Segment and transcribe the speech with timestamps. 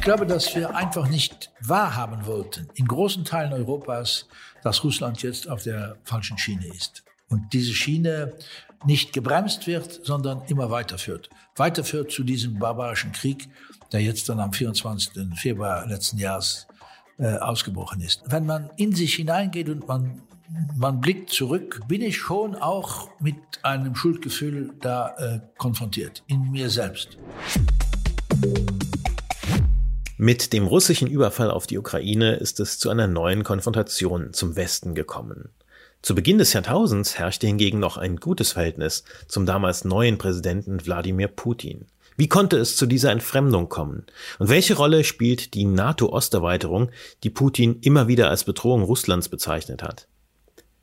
[0.00, 4.26] Ich glaube, dass wir einfach nicht wahrhaben wollten, in großen Teilen Europas,
[4.62, 7.04] dass Russland jetzt auf der falschen Schiene ist.
[7.28, 8.32] Und diese Schiene
[8.86, 11.28] nicht gebremst wird, sondern immer weiterführt.
[11.54, 13.50] Weiterführt zu diesem barbarischen Krieg,
[13.92, 15.38] der jetzt dann am 24.
[15.38, 16.66] Februar letzten Jahres
[17.18, 18.22] äh, ausgebrochen ist.
[18.24, 20.22] Wenn man in sich hineingeht und man,
[20.76, 26.70] man blickt zurück, bin ich schon auch mit einem Schuldgefühl da äh, konfrontiert, in mir
[26.70, 27.18] selbst.
[30.22, 34.94] Mit dem russischen Überfall auf die Ukraine ist es zu einer neuen Konfrontation zum Westen
[34.94, 35.48] gekommen.
[36.02, 41.28] Zu Beginn des Jahrtausends herrschte hingegen noch ein gutes Verhältnis zum damals neuen Präsidenten Wladimir
[41.28, 41.86] Putin.
[42.18, 44.04] Wie konnte es zu dieser Entfremdung kommen?
[44.38, 46.90] Und welche Rolle spielt die NATO-Osterweiterung,
[47.24, 50.06] die Putin immer wieder als Bedrohung Russlands bezeichnet hat?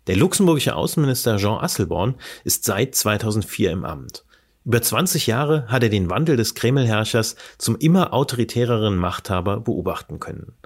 [0.07, 4.23] Der luxemburgische Außenminister Jean Asselborn ist seit 2004 im Amt.
[4.67, 10.57] Über 20 Jahre hat er den Wandel des Kreml-Herrschers zum immer autoritäreren Machthaber beobachten können.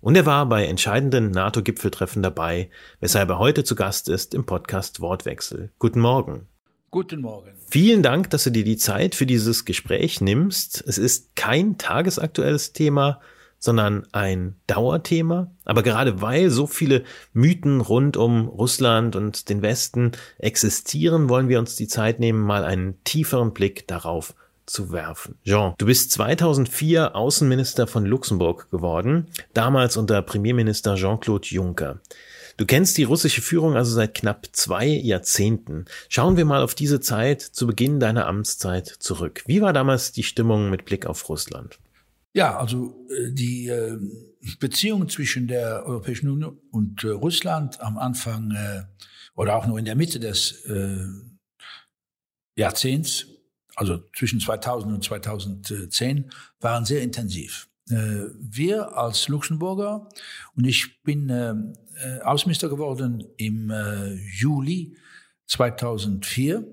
[0.00, 5.02] Und er war bei entscheidenden NATO-Gipfeltreffen dabei, weshalb er heute zu Gast ist im Podcast
[5.02, 5.72] Wortwechsel.
[5.78, 6.46] Guten Morgen.
[6.90, 7.50] Guten Morgen.
[7.68, 10.82] Vielen Dank, dass du dir die Zeit für dieses Gespräch nimmst.
[10.86, 13.20] Es ist kein tagesaktuelles Thema,
[13.60, 15.52] sondern ein Dauerthema.
[15.64, 21.60] Aber gerade weil so viele Mythen rund um Russland und den Westen existieren, wollen wir
[21.60, 24.34] uns die Zeit nehmen, mal einen tieferen Blick darauf
[24.66, 25.36] zu werfen.
[25.44, 32.00] Jean, du bist 2004 Außenminister von Luxemburg geworden, damals unter Premierminister Jean-Claude Juncker.
[32.56, 35.86] Du kennst die russische Führung also seit knapp zwei Jahrzehnten.
[36.08, 39.42] Schauen wir mal auf diese Zeit zu Beginn deiner Amtszeit zurück.
[39.46, 41.78] Wie war damals die Stimmung mit Blick auf Russland?
[42.32, 43.98] Ja, also äh, die äh,
[44.60, 48.54] Beziehung zwischen der Europäischen Union und äh, Russland am Anfang
[49.34, 50.66] oder auch nur in der Mitte des
[52.56, 53.26] Jahrzehnts,
[53.76, 57.68] also zwischen 2000 und 2010, waren sehr intensiv.
[57.86, 60.08] Wir als Luxemburger,
[60.56, 61.74] und ich bin
[62.22, 63.72] Außenminister geworden im
[64.38, 64.96] Juli
[65.46, 66.64] 2004, äh,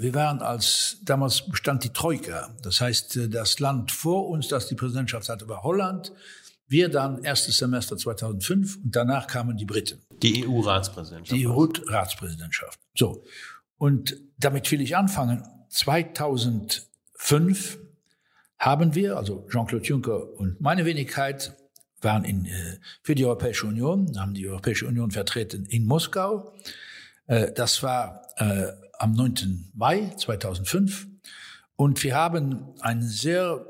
[0.00, 2.54] wir waren als, damals bestand die Troika.
[2.62, 6.12] Das heißt, äh, das Land vor uns, das die Präsidentschaft hatte, war Holland.
[6.68, 10.02] Wir dann erstes Semester 2005 und danach kamen die Briten.
[10.22, 11.40] Die EU-Ratspräsidentschaft.
[11.40, 12.78] Die EU-Ratspräsidentschaft.
[12.94, 13.24] So.
[13.78, 15.42] Und damit will ich anfangen.
[15.70, 17.78] 2005
[18.58, 21.56] haben wir, also Jean-Claude Juncker und meine Wenigkeit,
[22.02, 26.52] waren in, äh, für die Europäische Union, haben die Europäische Union vertreten in Moskau.
[27.26, 28.22] Das war
[28.98, 29.70] am 9.
[29.74, 31.06] Mai 2005.
[31.76, 33.66] Und wir haben ein sehr,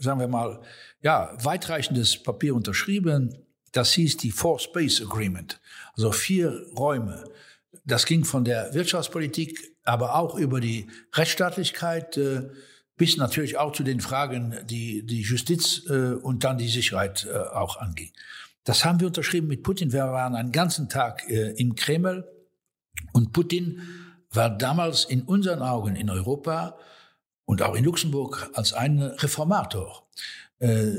[0.00, 0.60] sagen wir mal,
[1.02, 3.36] ja, weitreichendes Papier unterschrieben.
[3.72, 5.60] Das hieß die Four Space Agreement.
[5.94, 7.24] Also vier Räume.
[7.84, 12.50] Das ging von der Wirtschaftspolitik, aber auch über die Rechtsstaatlichkeit, äh,
[12.96, 17.36] bis natürlich auch zu den Fragen, die die Justiz äh, und dann die Sicherheit äh,
[17.36, 18.10] auch anging.
[18.64, 19.92] Das haben wir unterschrieben mit Putin.
[19.92, 22.28] Wir waren einen ganzen Tag im Kreml
[23.14, 23.80] und Putin
[24.32, 26.76] war damals in unseren Augen in Europa
[27.44, 30.06] und auch in Luxemburg als ein Reformator.
[30.60, 30.92] Äh,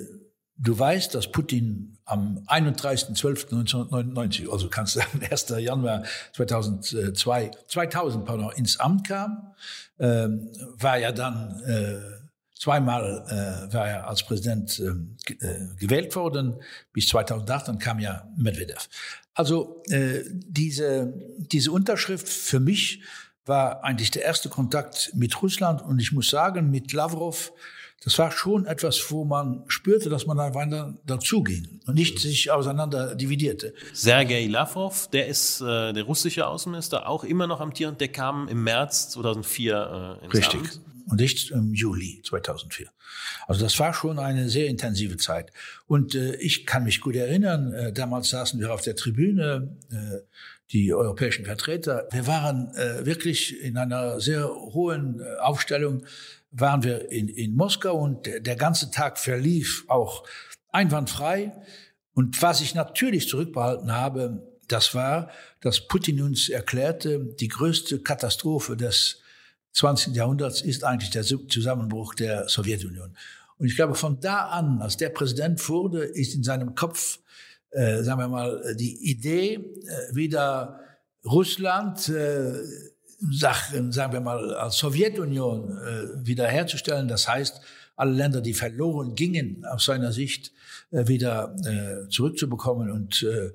[0.58, 5.48] du weißt, dass Putin am 31.12.1999, also kannst du sagen 1.
[5.60, 6.04] Januar
[6.34, 9.54] 2002, 2000 pardon, ins Amt kam,
[9.98, 12.02] ähm, war ja dann äh,
[12.60, 15.16] zweimal äh, war er als Präsident ähm,
[15.80, 16.56] gewählt worden
[16.92, 18.90] bis 2008, dann kam ja Medvedev.
[19.34, 23.02] Also diese, diese Unterschrift für mich
[23.46, 27.52] war eigentlich der erste Kontakt mit Russland und ich muss sagen, mit Lavrov,
[28.04, 32.50] das war schon etwas, wo man spürte, dass man da weiter dazuging und nicht sich
[32.50, 33.74] auseinander dividierte.
[33.94, 38.64] Sergei Lavrov, der ist äh, der russische Außenminister, auch immer noch amtierend, der kam im
[38.64, 40.60] März 2004 äh, ins Richtig.
[40.60, 40.82] Amt
[41.12, 42.88] und nicht im Juli 2004.
[43.48, 45.52] Also das war schon eine sehr intensive Zeit.
[45.88, 50.20] Und äh, ich kann mich gut erinnern, äh, damals saßen wir auf der Tribüne, äh,
[50.72, 52.08] die europäischen Vertreter.
[52.12, 56.06] Wir waren äh, wirklich in einer sehr hohen äh, Aufstellung,
[56.52, 60.26] waren wir in, in Moskau und der, der ganze Tag verlief auch
[60.70, 61.54] einwandfrei.
[62.14, 65.30] Und was ich natürlich zurückbehalten habe, das war,
[65.60, 69.22] dass Putin uns erklärte, die größte Katastrophe des
[69.74, 70.16] 20.
[70.16, 73.16] Jahrhunderts ist eigentlich der Zusammenbruch der Sowjetunion.
[73.58, 77.20] Und ich glaube, von da an, als der Präsident wurde, ist in seinem Kopf,
[77.72, 80.80] äh, sagen wir mal, die Idee, äh, wieder
[81.26, 82.54] Russland, äh,
[83.30, 87.08] Sachen, sagen wir mal, als Sowjetunion äh, wiederherzustellen.
[87.08, 87.62] Das heißt,
[87.96, 90.52] alle Länder, die verloren gingen, aus seiner Sicht
[90.90, 92.90] äh, wieder äh, zurückzubekommen.
[92.90, 93.52] Und äh,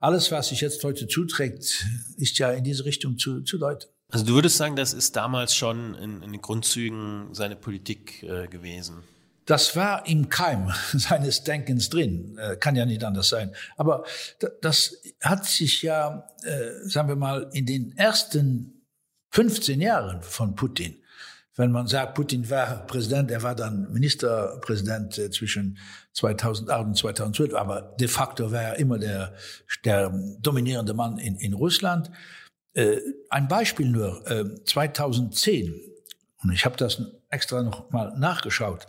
[0.00, 1.86] alles, was sich jetzt heute zuträgt,
[2.16, 3.86] ist ja in diese Richtung zu, zu deuten.
[4.08, 8.46] Also du würdest sagen, das ist damals schon in, in den Grundzügen seine Politik äh,
[8.46, 9.02] gewesen?
[9.46, 13.54] Das war im Keim seines Denkens drin, äh, kann ja nicht anders sein.
[13.76, 14.04] Aber
[14.60, 18.86] das hat sich ja, äh, sagen wir mal, in den ersten
[19.30, 20.96] 15 Jahren von Putin,
[21.56, 25.78] wenn man sagt, Putin war Präsident, er war dann Ministerpräsident äh, zwischen
[26.14, 29.34] 2008 und 2012, aber de facto war er immer der,
[29.84, 30.10] der
[30.40, 32.10] dominierende Mann in, in Russland.
[33.28, 34.24] Ein Beispiel nur,
[34.64, 35.74] 2010,
[36.42, 38.86] und ich habe das extra noch mal nachgeschaut,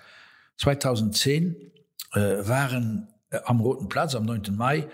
[0.58, 1.72] 2010
[2.14, 4.56] äh, waren äh, am Roten Platz am 9.
[4.56, 4.90] Mai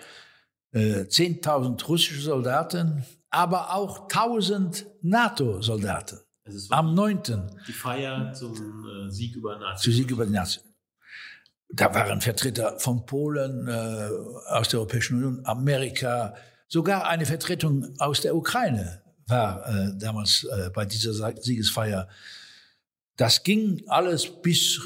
[0.72, 6.20] äh, 10.000 russische Soldaten, aber auch 1.000 NATO-Soldaten.
[6.70, 7.22] Am 9.
[7.68, 9.84] Die Feier zum äh, Sieg über Nazis.
[9.84, 10.64] Zum Sieg über die Nazis.
[11.72, 14.10] Da waren Vertreter von Polen, äh,
[14.48, 16.34] aus der Europäischen Union, Amerika,
[16.68, 22.08] sogar eine Vertretung aus der Ukraine war äh, damals äh, bei dieser Siegesfeier.
[23.16, 24.82] Das ging alles bis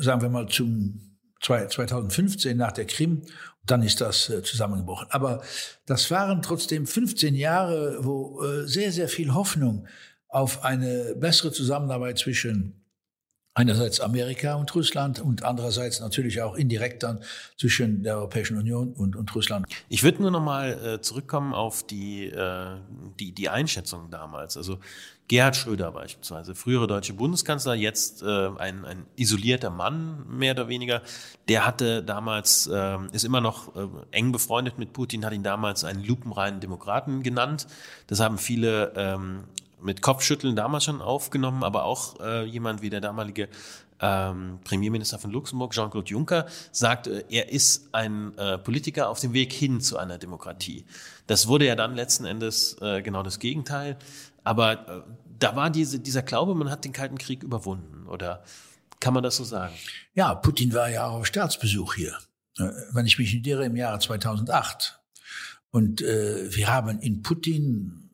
[0.00, 3.22] sagen wir mal, zum 2015 nach der Krim.
[3.64, 5.08] Dann ist das äh, zusammengebrochen.
[5.10, 5.42] Aber
[5.86, 9.86] das waren trotzdem 15 Jahre, wo äh, sehr, sehr viel Hoffnung
[10.28, 12.84] auf eine bessere Zusammenarbeit zwischen
[13.58, 17.18] einerseits Amerika und Russland und andererseits natürlich auch indirekt dann
[17.56, 19.66] zwischen der Europäischen Union und, und Russland.
[19.88, 22.76] Ich würde nur noch mal äh, zurückkommen auf die, äh,
[23.18, 24.56] die, die Einschätzung damals.
[24.56, 24.78] Also
[25.26, 31.02] Gerhard Schröder beispielsweise, frühere deutsche Bundeskanzler, jetzt äh, ein, ein isolierter Mann mehr oder weniger,
[31.48, 35.82] der hatte damals, äh, ist immer noch äh, eng befreundet mit Putin, hat ihn damals
[35.82, 37.66] einen lupenreinen Demokraten genannt.
[38.06, 39.44] Das haben viele ähm,
[39.80, 43.48] mit Kopfschütteln damals schon aufgenommen, aber auch äh, jemand wie der damalige
[44.00, 49.32] ähm, Premierminister von Luxemburg, Jean-Claude Juncker, sagt, äh, er ist ein äh, Politiker auf dem
[49.32, 50.84] Weg hin zu einer Demokratie.
[51.26, 53.96] Das wurde ja dann letzten Endes äh, genau das Gegenteil.
[54.44, 55.02] Aber äh,
[55.38, 58.06] da war diese, dieser Glaube, man hat den Kalten Krieg überwunden.
[58.06, 58.42] Oder
[59.00, 59.74] kann man das so sagen?
[60.14, 62.16] Ja, Putin war ja auch auf Staatsbesuch hier.
[62.58, 64.94] Äh, wenn ich mich nicht irre, im Jahre 2008.
[65.70, 68.07] Und wir haben in Putin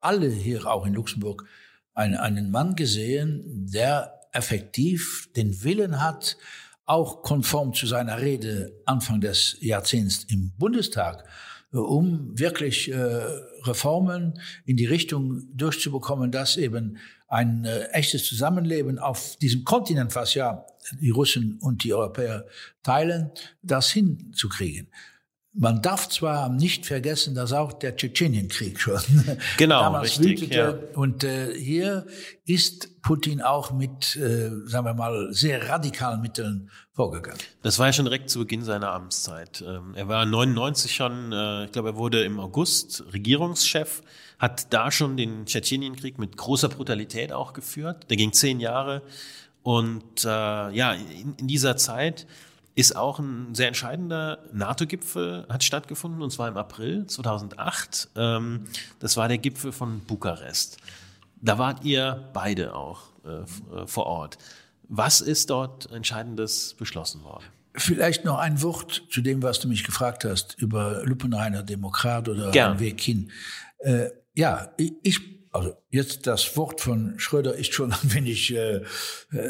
[0.00, 1.44] alle hier auch in Luxemburg
[1.94, 6.36] einen, einen Mann gesehen, der effektiv den Willen hat,
[6.86, 11.24] auch konform zu seiner Rede Anfang des Jahrzehnts im Bundestag,
[11.72, 12.96] äh, um wirklich äh,
[13.62, 16.98] Reformen in die Richtung durchzubekommen, dass eben
[17.28, 20.66] ein äh, echtes Zusammenleben auf diesem Kontinent, was ja
[21.00, 22.46] die Russen und die Europäer
[22.82, 23.30] teilen,
[23.62, 24.88] das hinzukriegen.
[25.52, 29.00] Man darf zwar nicht vergessen, dass auch der Tschetschenienkrieg schon
[29.56, 30.56] genau, damals richtig, wütete.
[30.56, 30.96] Ja.
[30.96, 32.06] Und äh, hier
[32.46, 37.40] ist Putin auch mit, äh, sagen wir mal, sehr radikalen Mitteln vorgegangen.
[37.62, 39.64] Das war ja schon direkt zu Beginn seiner Amtszeit.
[39.66, 44.02] Ähm, er war 99 schon, äh, ich glaube, er wurde im August Regierungschef,
[44.38, 48.06] hat da schon den Tschetschenienkrieg mit großer Brutalität auch geführt.
[48.08, 49.02] Der ging zehn Jahre.
[49.62, 52.28] Und äh, ja, in, in dieser Zeit
[52.74, 58.10] ist auch ein sehr entscheidender NATO-Gipfel hat stattgefunden und zwar im April 2008.
[58.16, 58.66] Ähm,
[58.98, 60.78] das war der Gipfel von Bukarest.
[61.40, 64.38] Da wart ihr beide auch äh, äh, vor Ort.
[64.88, 67.44] Was ist dort Entscheidendes beschlossen worden?
[67.74, 72.50] Vielleicht noch ein Wort zu dem, was du mich gefragt hast über Lupenreiner Demokrat oder
[72.50, 72.80] Gern.
[72.80, 73.30] Weg hin.
[73.78, 78.82] Äh, ja, ich also jetzt das Wort von Schröder ist schon ein wenig äh,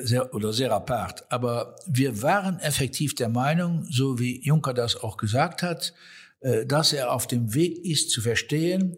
[0.02, 5.17] sehr oder sehr apart, aber wir waren effektiv der Meinung, so wie Juncker das auch
[5.17, 5.94] gesagt hat,
[6.41, 8.96] äh, dass er auf dem Weg ist zu verstehen,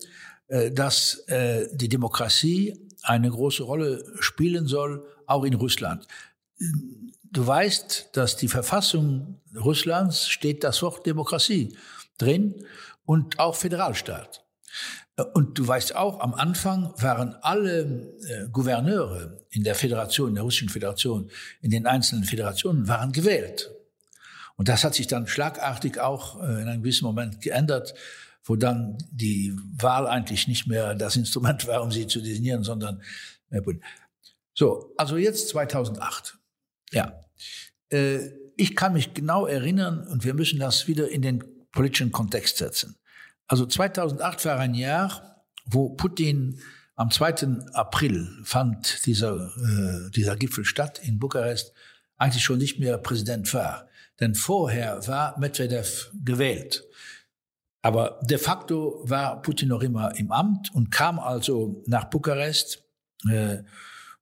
[0.48, 6.06] äh, dass äh, die Demokratie eine große Rolle spielen soll, auch in Russland.
[7.22, 11.76] Du weißt, dass die Verfassung Russlands steht das Wort Demokratie
[12.18, 12.64] drin
[13.04, 14.44] und auch Föderalstaat.
[15.34, 20.44] Und du weißt auch, am Anfang waren alle äh, Gouverneure in der Föderation, in der
[20.44, 23.70] Russischen Föderation, in den einzelnen Föderationen, waren gewählt.
[24.56, 27.94] Und das hat sich dann schlagartig auch äh, in einem gewissen Moment geändert,
[28.44, 33.02] wo dann die Wahl eigentlich nicht mehr das Instrument war, um sie zu designieren, sondern
[33.50, 33.60] äh,
[34.54, 36.38] so, also jetzt 2008.
[36.92, 37.20] Ja,
[37.90, 38.18] äh,
[38.56, 42.96] ich kann mich genau erinnern und wir müssen das wieder in den politischen Kontext setzen.
[43.46, 46.60] Also 2008 war ein Jahr, wo Putin
[46.94, 47.72] am 2.
[47.72, 51.72] April fand dieser, äh, dieser Gipfel statt in Bukarest,
[52.16, 53.88] eigentlich schon nicht mehr Präsident war.
[54.20, 56.84] Denn vorher war Medvedev gewählt.
[57.82, 62.84] Aber de facto war Putin noch immer im Amt und kam also nach Bukarest.
[63.28, 63.64] Äh,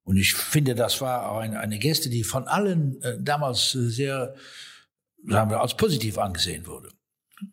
[0.04, 4.34] und ich finde, das war auch eine, eine Geste, die von allen äh, damals sehr,
[5.26, 6.88] sagen wir, als positiv angesehen wurde.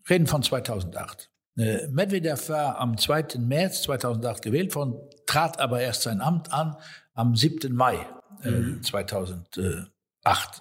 [0.10, 1.30] Reden von 2008.
[1.58, 3.40] Äh, Medvedev war am 2.
[3.40, 4.96] März 2008 gewählt worden,
[5.26, 6.76] trat aber erst sein Amt an
[7.14, 7.74] am 7.
[7.74, 8.06] Mai
[8.44, 8.84] äh, mhm.
[8.84, 9.84] 2008.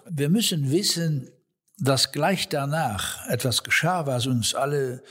[0.08, 1.30] Wir müssen wissen,
[1.78, 5.02] dass gleich danach etwas geschah, was uns alle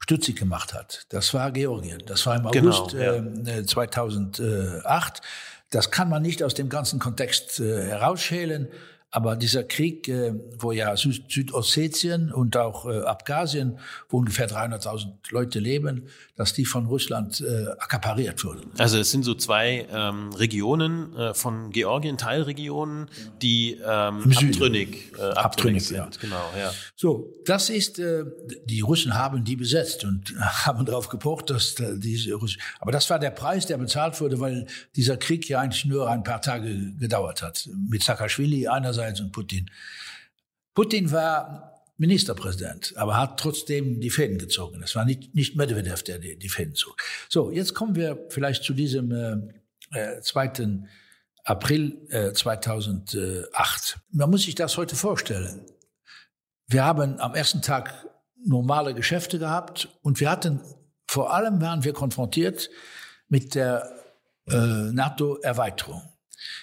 [0.00, 1.06] stutzig gemacht hat.
[1.10, 2.02] Das war Georgien.
[2.06, 3.58] Das war im genau, August genau, ja.
[3.58, 5.20] äh, 2008.
[5.70, 8.68] Das kann man nicht aus dem ganzen Kontext äh, herausschälen.
[9.14, 13.78] Aber dieser Krieg, äh, wo ja Süd Südossetien und auch äh, Abkhazien,
[14.08, 18.72] wo ungefähr 300.000 Leute leben, dass die von Russland äh, akkapariert wurden.
[18.76, 23.08] Also es sind so zwei ähm, Regionen äh, von Georgien, Teilregionen,
[23.40, 25.96] die ähm, abtrünnig, äh, abtrünnig, abtrünnig sind.
[25.98, 26.10] Ja.
[26.20, 26.72] Genau, ja.
[26.96, 28.24] So, das ist, äh,
[28.64, 33.20] die Russen haben die besetzt und haben darauf gepocht, dass diese Russen, aber das war
[33.20, 34.66] der Preis, der bezahlt wurde, weil
[34.96, 37.68] dieser Krieg ja eigentlich nur ein paar Tage gedauert hat.
[37.88, 39.70] Mit Saakashvili einerseits einerseits und Putin.
[40.74, 44.82] Putin war Ministerpräsident, aber hat trotzdem die Fäden gezogen.
[44.82, 46.96] Es war nicht, nicht Medvedev, der die, die Fäden zog.
[47.28, 49.12] So, jetzt kommen wir vielleicht zu diesem
[49.92, 50.44] äh, 2.
[50.44, 50.78] Äh,
[51.44, 53.98] April äh, 2008.
[54.10, 55.66] Man muss sich das heute vorstellen.
[56.66, 58.08] Wir haben am ersten Tag
[58.44, 60.60] normale Geschäfte gehabt und wir hatten,
[61.06, 62.70] vor allem waren wir konfrontiert
[63.28, 63.90] mit der
[64.48, 66.02] äh, NATO-Erweiterung.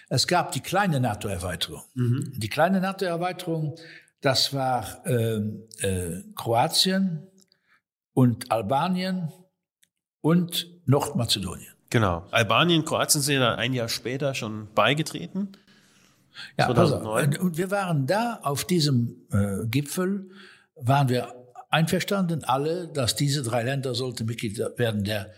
[0.09, 1.83] Es gab die kleine NATO-Erweiterung.
[1.93, 2.33] Mhm.
[2.35, 3.75] Die kleine NATO-Erweiterung,
[4.21, 5.37] das war äh,
[5.81, 7.27] äh, Kroatien
[8.13, 9.31] und Albanien
[10.21, 11.73] und Nordmazedonien.
[11.89, 12.25] Genau.
[12.31, 15.51] Albanien, Kroatien sind ja ein Jahr später schon beigetreten.
[16.57, 17.29] Ja, 2009.
[17.29, 20.29] Also, und wir waren da auf diesem äh, Gipfel,
[20.75, 21.35] waren wir
[21.69, 25.33] einverstanden alle, dass diese drei Länder sollten Mitglied werden der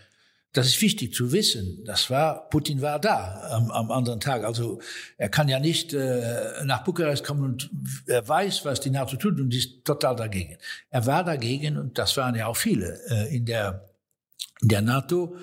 [0.54, 1.84] das ist wichtig zu wissen.
[1.84, 4.44] Das war, Putin war da am, am anderen Tag.
[4.44, 4.80] Also
[5.18, 7.70] er kann ja nicht äh, nach Bukarest kommen und
[8.06, 10.56] er weiß, was die NATO tut und ist total dagegen.
[10.90, 13.90] Er war dagegen und das waren ja auch viele äh, in der
[14.62, 15.36] in der NATO.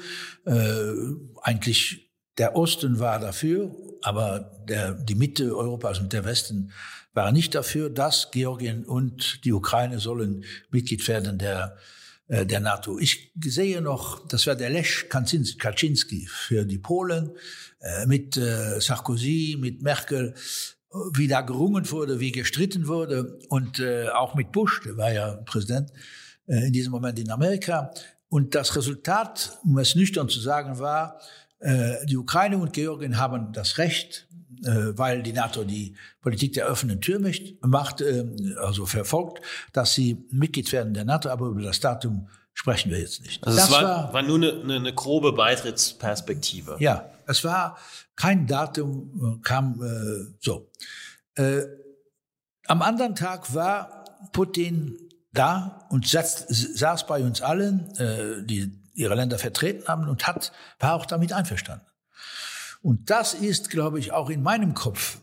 [0.45, 0.93] Äh,
[1.41, 6.71] eigentlich der Osten war dafür, aber der, die Mitte Europas und der Westen
[7.13, 11.77] waren nicht dafür, dass Georgien und die Ukraine sollen Mitglied werden der
[12.31, 12.97] der NATO.
[12.97, 17.31] Ich sehe noch, das war der Lech Kaczynski für die Polen,
[17.81, 20.33] äh, mit äh, Sarkozy, mit Merkel,
[21.13, 23.81] wie da gerungen wurde, wie gestritten wurde und
[24.13, 25.89] auch mit Bush, der war ja Präsident
[26.47, 27.93] in diesem Moment in Amerika.
[28.27, 31.21] Und das Resultat, um es nüchtern zu sagen, war,
[31.61, 34.27] die Ukraine und Georgien haben das Recht,
[34.63, 37.19] weil die NATO die Politik der offenen Tür
[37.61, 38.03] macht,
[38.57, 39.41] also verfolgt,
[39.73, 43.45] dass sie Mitglied werden der NATO, aber über das Datum sprechen wir jetzt nicht.
[43.45, 46.77] Also das es war, war, war nur eine, eine, grobe Beitrittsperspektive.
[46.79, 47.77] Ja, es war
[48.15, 50.69] kein Datum, äh, kam äh, so.
[51.35, 51.63] Äh,
[52.67, 54.97] am anderen Tag war Putin
[55.33, 60.51] da und saß, saß bei uns allen, äh, die ihre Länder vertreten haben und hat,
[60.79, 61.85] war auch damit einverstanden.
[62.81, 65.19] Und das ist, glaube ich, auch in meinem Kopf,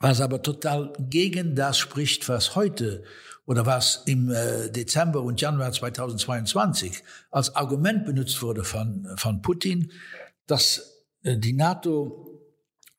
[0.00, 3.04] was aber total gegen das spricht, was heute
[3.46, 9.90] oder was im äh, Dezember und Januar 2022 als Argument benutzt wurde von, von Putin,
[10.46, 12.42] dass äh, die NATO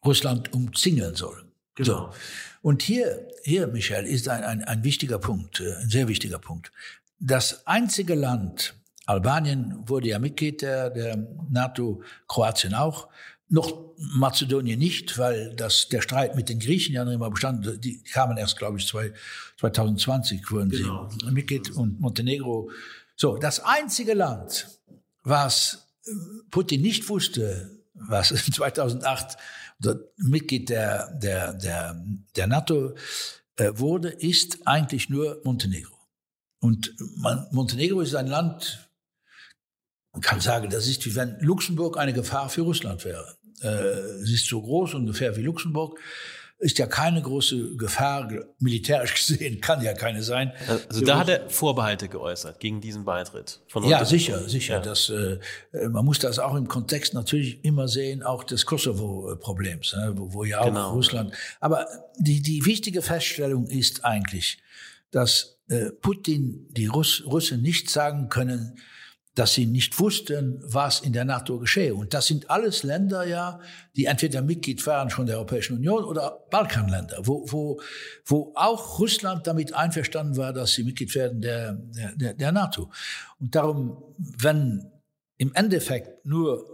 [0.04, 1.46] Russland umzingeln soll.
[1.76, 2.12] Genau.
[2.12, 2.18] So.
[2.62, 6.72] Und hier, hier, Michael, ist ein, ein, ein wichtiger Punkt, äh, ein sehr wichtiger Punkt.
[7.20, 8.74] Das einzige Land,
[9.06, 11.18] Albanien wurde ja Mitglied der, der
[11.50, 13.08] NATO, Kroatien auch,
[13.50, 17.84] noch Mazedonien nicht, weil das, der Streit mit den Griechen ja noch immer bestand.
[17.84, 19.12] Die kamen erst, glaube ich, zwei,
[19.58, 21.10] 2020 wurden genau.
[21.10, 22.72] sie Mitglied und Montenegro.
[23.16, 24.80] So, das einzige Land,
[25.24, 26.12] was äh,
[26.52, 29.38] Putin nicht wusste, was 2008
[30.18, 32.96] Mitglied der, der, der, der NATO
[33.56, 35.96] äh, wurde, ist eigentlich nur Montenegro.
[36.60, 36.94] Und
[37.52, 38.90] Montenegro ist ein Land,
[40.12, 44.36] man kann sagen, das ist wie wenn Luxemburg eine Gefahr für Russland wäre äh, sie
[44.36, 46.00] ist so groß ungefähr wie Luxemburg,
[46.60, 50.52] ist ja keine große Gefahr, militärisch gesehen, kann ja keine sein.
[50.90, 53.62] Also da hat er Vorbehalte geäußert gegen diesen Beitritt.
[53.70, 54.76] Von ja, sicher, sicher.
[54.76, 54.80] Ja.
[54.82, 55.40] Das, äh,
[55.90, 60.44] man muss das auch im Kontext natürlich immer sehen, auch des Kosovo-Problems, ne, wo, wo
[60.44, 60.92] ja auch genau.
[60.92, 61.34] Russland.
[61.62, 61.88] Aber
[62.18, 64.62] die, die wichtige Feststellung ist eigentlich,
[65.12, 68.78] dass äh, Putin die Russ, Russen nicht sagen können,
[69.40, 71.96] dass sie nicht wussten, was in der NATO geschehe.
[71.96, 73.62] Und das sind alles Länder ja,
[73.96, 77.80] die entweder Mitglied waren schon der Europäischen Union oder Balkanländer, wo, wo,
[78.26, 81.72] wo auch Russland damit einverstanden war, dass sie Mitglied werden der,
[82.16, 82.92] der, der NATO.
[83.40, 84.92] Und darum, wenn
[85.38, 86.66] im Endeffekt nur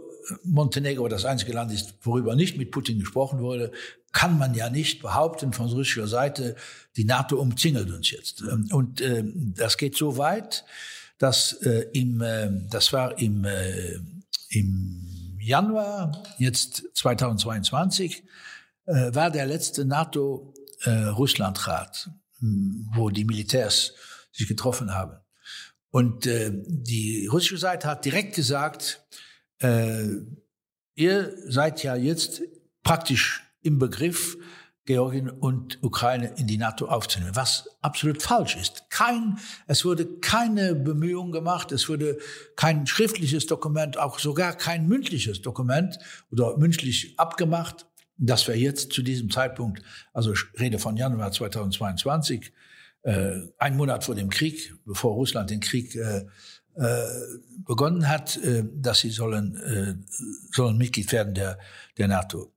[0.42, 3.70] Montenegro das einzige Land ist, worüber nicht mit Putin gesprochen wurde,
[4.10, 6.56] kann man ja nicht behaupten von russischer Seite,
[6.96, 8.42] die NATO umzingelt uns jetzt.
[8.72, 9.22] Und äh,
[9.54, 10.64] das geht so weit,
[11.18, 13.98] dass äh, im, äh, das war im, äh,
[14.50, 18.24] im Januar, jetzt 2022,
[18.86, 20.52] äh, war der letzte NATO
[20.84, 22.10] NATO-Russland-Rat,
[22.94, 23.94] wo die Militärs
[24.32, 25.18] sich getroffen haben.
[25.90, 29.02] Und äh, die russische Seite hat direkt gesagt,
[29.60, 30.06] äh,
[30.94, 32.42] ihr seid ja jetzt
[32.82, 34.36] praktisch im Begriff,
[34.86, 38.88] Georgien und Ukraine in die NATO aufzunehmen, was absolut falsch ist.
[38.88, 42.18] Kein, es wurde keine Bemühung gemacht, es wurde
[42.54, 45.98] kein schriftliches Dokument, auch sogar kein mündliches Dokument
[46.30, 49.82] oder mündlich abgemacht, dass wir jetzt zu diesem Zeitpunkt,
[50.14, 52.52] also ich rede von Januar 2022,
[53.02, 56.26] äh, ein Monat vor dem Krieg, bevor Russland den Krieg äh,
[56.76, 57.06] äh,
[57.64, 59.94] begonnen hat, äh, dass sie sollen, äh,
[60.52, 61.58] sollen Mitglied werden der,
[61.98, 62.52] der NATO.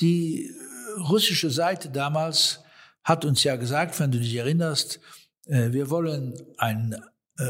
[0.00, 0.50] Die
[0.98, 2.60] russische Seite damals
[3.02, 4.98] hat uns ja gesagt, wenn du dich erinnerst,
[5.46, 6.94] äh, wir wollen ein,
[7.38, 7.44] äh,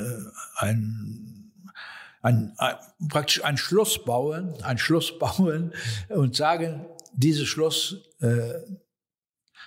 [0.57, 1.53] ein,
[2.23, 2.77] ein, ein,
[3.09, 5.73] praktisch ein Schloss bauen, ein Schloss bauen
[6.09, 8.55] und sagen, dieses Schloss, äh,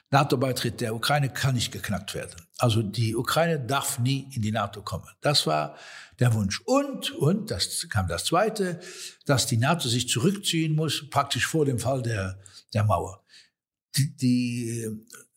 [0.09, 2.35] NATO-Beitritt der Ukraine kann nicht geknackt werden.
[2.59, 5.07] Also die Ukraine darf nie in die NATO kommen.
[5.19, 5.75] Das war
[6.19, 6.61] der Wunsch.
[6.61, 8.79] Und, und, das kam das Zweite,
[9.25, 12.39] dass die NATO sich zurückziehen muss, praktisch vor dem Fall der,
[12.73, 13.21] der Mauer
[13.95, 14.87] die, die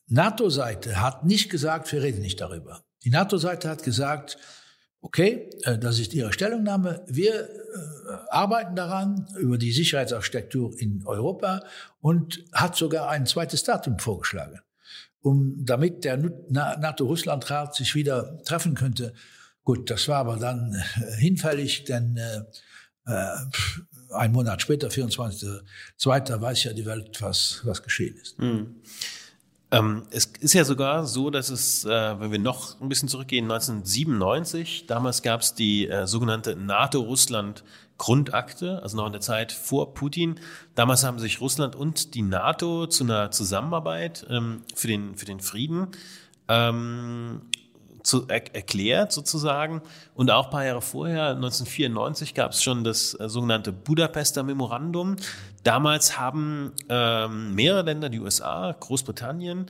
[0.09, 2.83] NATO-Seite hat nicht gesagt, wir reden nicht darüber.
[3.05, 4.39] Die NATO-Seite hat gesagt,
[5.01, 7.05] okay, äh, das ist Ihre Stellungnahme.
[7.07, 7.49] Wir äh,
[8.29, 11.63] arbeiten daran über die Sicherheitsarchitektur in Europa
[12.01, 14.61] und hat sogar ein zweites Datum vorgeschlagen,
[15.23, 19.15] um damit der NATO-Russland-Rat sich wieder treffen könnte.
[19.65, 22.43] Gut, das war aber dann äh, hinfällig, denn äh,
[24.13, 28.39] ein Monat später, 24.2., weiß ja die Welt, was, was geschehen ist.
[28.39, 28.77] Mhm.
[29.73, 33.45] Ähm, es ist ja sogar so, dass es, äh, wenn wir noch ein bisschen zurückgehen,
[33.45, 40.41] 1997, damals gab es die äh, sogenannte NATO-Russland-Grundakte, also noch in der Zeit vor Putin.
[40.75, 45.39] Damals haben sich Russland und die NATO zu einer Zusammenarbeit ähm, für, den, für den
[45.39, 45.87] Frieden
[46.49, 47.43] ähm,
[48.11, 49.81] zu, er, erklärt sozusagen.
[50.15, 55.17] Und auch ein paar Jahre vorher, 1994, gab es schon das äh, sogenannte Budapester Memorandum.
[55.63, 59.67] Damals haben ähm, mehrere Länder, die USA, Großbritannien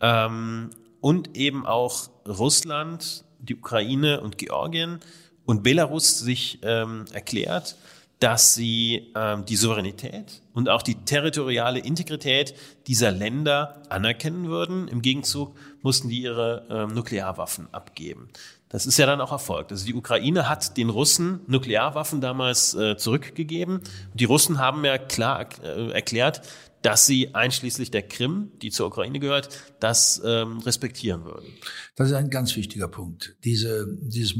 [0.00, 0.70] ähm,
[1.00, 5.00] und eben auch Russland, die Ukraine und Georgien
[5.46, 7.76] und Belarus sich ähm, erklärt,
[8.20, 12.54] dass sie ähm, die Souveränität und auch die territoriale Integrität
[12.88, 14.88] dieser Länder anerkennen würden.
[14.88, 15.54] Im Gegenzug
[15.88, 18.28] mussten die ihre ähm, Nuklearwaffen abgeben.
[18.68, 19.72] Das ist ja dann auch erfolgt.
[19.72, 23.80] Also die Ukraine hat den Russen Nuklearwaffen damals äh, zurückgegeben.
[24.12, 26.42] Die Russen haben ja klar äh, erklärt,
[26.82, 29.48] dass sie einschließlich der Krim, die zur Ukraine gehört,
[29.80, 31.54] das ähm, respektieren würden.
[31.96, 33.34] Das ist ein ganz wichtiger Punkt.
[33.44, 34.36] Diese, dieses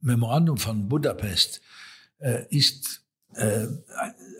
[0.00, 1.60] Memorandum von Budapest
[2.20, 3.02] äh, ist
[3.34, 3.66] äh,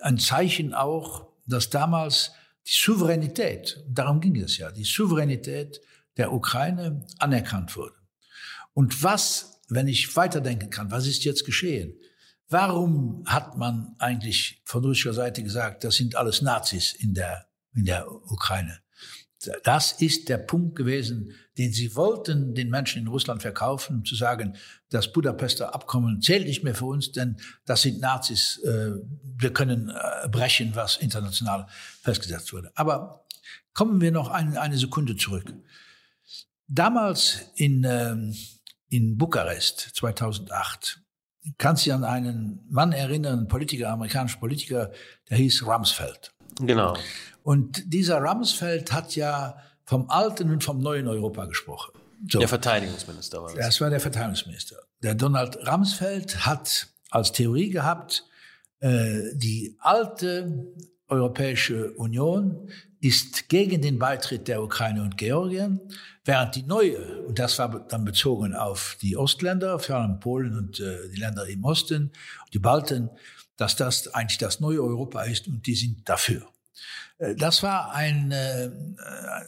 [0.03, 2.31] ein Zeichen auch, dass damals
[2.65, 5.81] die Souveränität, darum ging es ja, die Souveränität
[6.17, 7.95] der Ukraine anerkannt wurde.
[8.75, 11.95] Und was, wenn ich weiterdenken kann, was ist jetzt geschehen?
[12.49, 17.87] Warum hat man eigentlich von russischer Seite gesagt, das sind alles Nazis in der, in
[17.87, 18.81] der Ukraine?
[19.65, 24.57] Das ist der Punkt gewesen, den sie wollten den Menschen in Russland verkaufen, zu sagen,
[24.91, 28.61] das Budapester Abkommen zählt nicht mehr für uns, denn das sind Nazis.
[28.65, 28.93] Äh,
[29.39, 31.67] wir können äh, brechen, was international
[32.03, 32.71] festgesetzt wurde.
[32.75, 33.25] Aber
[33.75, 35.53] kommen wir noch eine Sekunde zurück.
[36.75, 38.35] Damals in, ähm,
[38.89, 41.03] in Bukarest 2008
[41.59, 44.91] kannst du dich an einen Mann erinnern, einen Politiker, amerikanischen Politiker,
[45.29, 46.33] der hieß Rumsfeld.
[46.61, 46.97] Genau.
[47.43, 51.93] Und dieser Rumsfeld hat ja vom alten und vom neuen Europa gesprochen.
[52.31, 52.39] So.
[52.39, 53.67] Der Verteidigungsminister war das.
[53.67, 54.77] Das war der Verteidigungsminister.
[55.03, 58.25] Der Donald Rumsfeld hat als Theorie gehabt,
[58.81, 60.73] äh, die alte
[61.09, 65.81] Europäische Union ist gegen den Beitritt der Ukraine und Georgien,
[66.25, 70.81] während die neue, und das war dann bezogen auf die Ostländer, vor allem Polen und
[70.81, 72.13] äh, die Länder im Osten,
[72.53, 73.11] die Balten,
[73.57, 76.47] dass das eigentlich das neue Europa ist und die sind dafür.
[77.19, 78.71] Äh, das war ein, äh,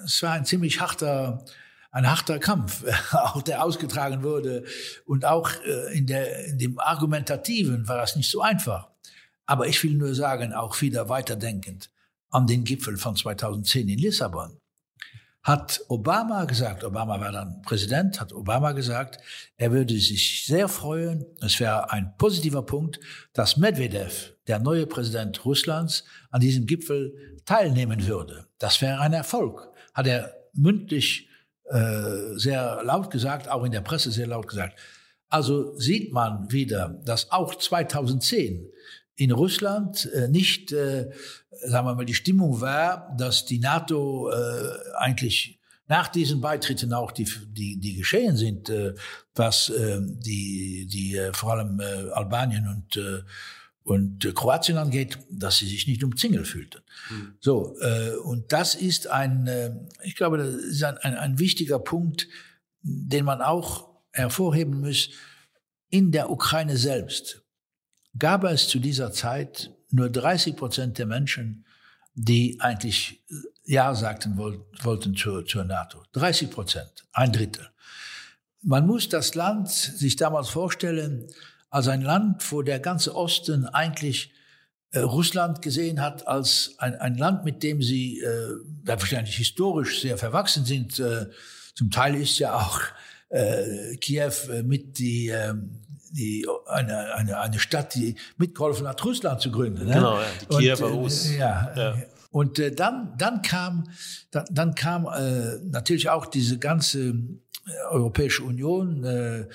[0.05, 1.45] es war ein ziemlich harter,
[1.91, 4.65] ein harter Kampf, auch der ausgetragen wurde.
[5.07, 8.89] Und auch äh, in, der, in dem Argumentativen war das nicht so einfach.
[9.47, 11.91] Aber ich will nur sagen, auch wieder weiterdenkend
[12.31, 14.59] an den Gipfel von 2010 in Lissabon
[15.45, 19.19] hat Obama gesagt, Obama war dann Präsident, hat Obama gesagt,
[19.59, 22.99] er würde sich sehr freuen, es wäre ein positiver Punkt,
[23.35, 28.47] dass Medvedev, der neue Präsident Russlands, an diesem Gipfel teilnehmen würde.
[28.59, 31.29] Das wäre ein Erfolg, hat er mündlich
[31.65, 34.79] äh, sehr laut gesagt, auch in der Presse sehr laut gesagt.
[35.29, 38.71] Also sieht man wieder, dass auch 2010
[39.17, 41.11] in Russland äh, nicht, äh,
[41.51, 47.13] sagen wir mal, die Stimmung war, dass die NATO äh, eigentlich nach diesen Beitritten auch
[47.13, 48.73] die, die, die geschehen sind,
[49.35, 51.79] was die, die vor allem
[52.15, 52.99] Albanien und
[53.83, 56.81] und Kroatien angeht, dass sie sich nicht umzingelt fühlten.
[57.11, 57.35] Mhm.
[57.39, 59.73] So äh, und das ist ein, äh,
[60.03, 62.27] ich glaube, das ist ein, ein, ein wichtiger Punkt,
[62.81, 65.11] den man auch hervorheben muss.
[65.91, 67.44] In der Ukraine selbst
[68.19, 71.65] gab es zu dieser Zeit nur 30 Prozent der Menschen,
[72.15, 73.25] die eigentlich
[73.65, 76.03] Ja sagten wollten zur, zur NATO.
[76.13, 77.69] 30 Prozent, ein Drittel.
[78.63, 81.27] Man muss das Land sich damals vorstellen
[81.71, 84.33] als ein Land, wo der ganze Osten eigentlich
[84.93, 88.51] äh, Russland gesehen hat als ein, ein Land, mit dem sie äh,
[88.85, 90.99] wahrscheinlich historisch sehr verwachsen sind.
[91.01, 91.27] Äh,
[91.75, 92.81] zum Teil ist ja auch
[93.29, 95.55] äh, Kiew äh, mit die, äh,
[96.15, 99.87] die eine, eine, eine Stadt, die mitgeholfen hat, Russland zu gründen.
[99.87, 99.95] Ne?
[99.95, 101.31] Genau, ja, die Kiewer und, Rus.
[101.31, 101.97] Äh, ja, ja.
[102.31, 103.85] Und äh, dann, dann kam,
[104.31, 107.13] dann, dann kam äh, natürlich auch diese ganze äh,
[107.91, 109.47] Europäische Union, äh,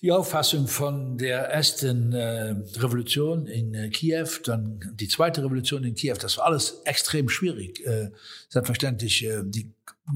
[0.00, 5.94] die Auffassung von der ersten äh, Revolution in äh, Kiew, dann die zweite Revolution in
[5.94, 8.10] Kiew, das war alles extrem schwierig, äh,
[8.48, 9.72] selbstverständlich äh, die,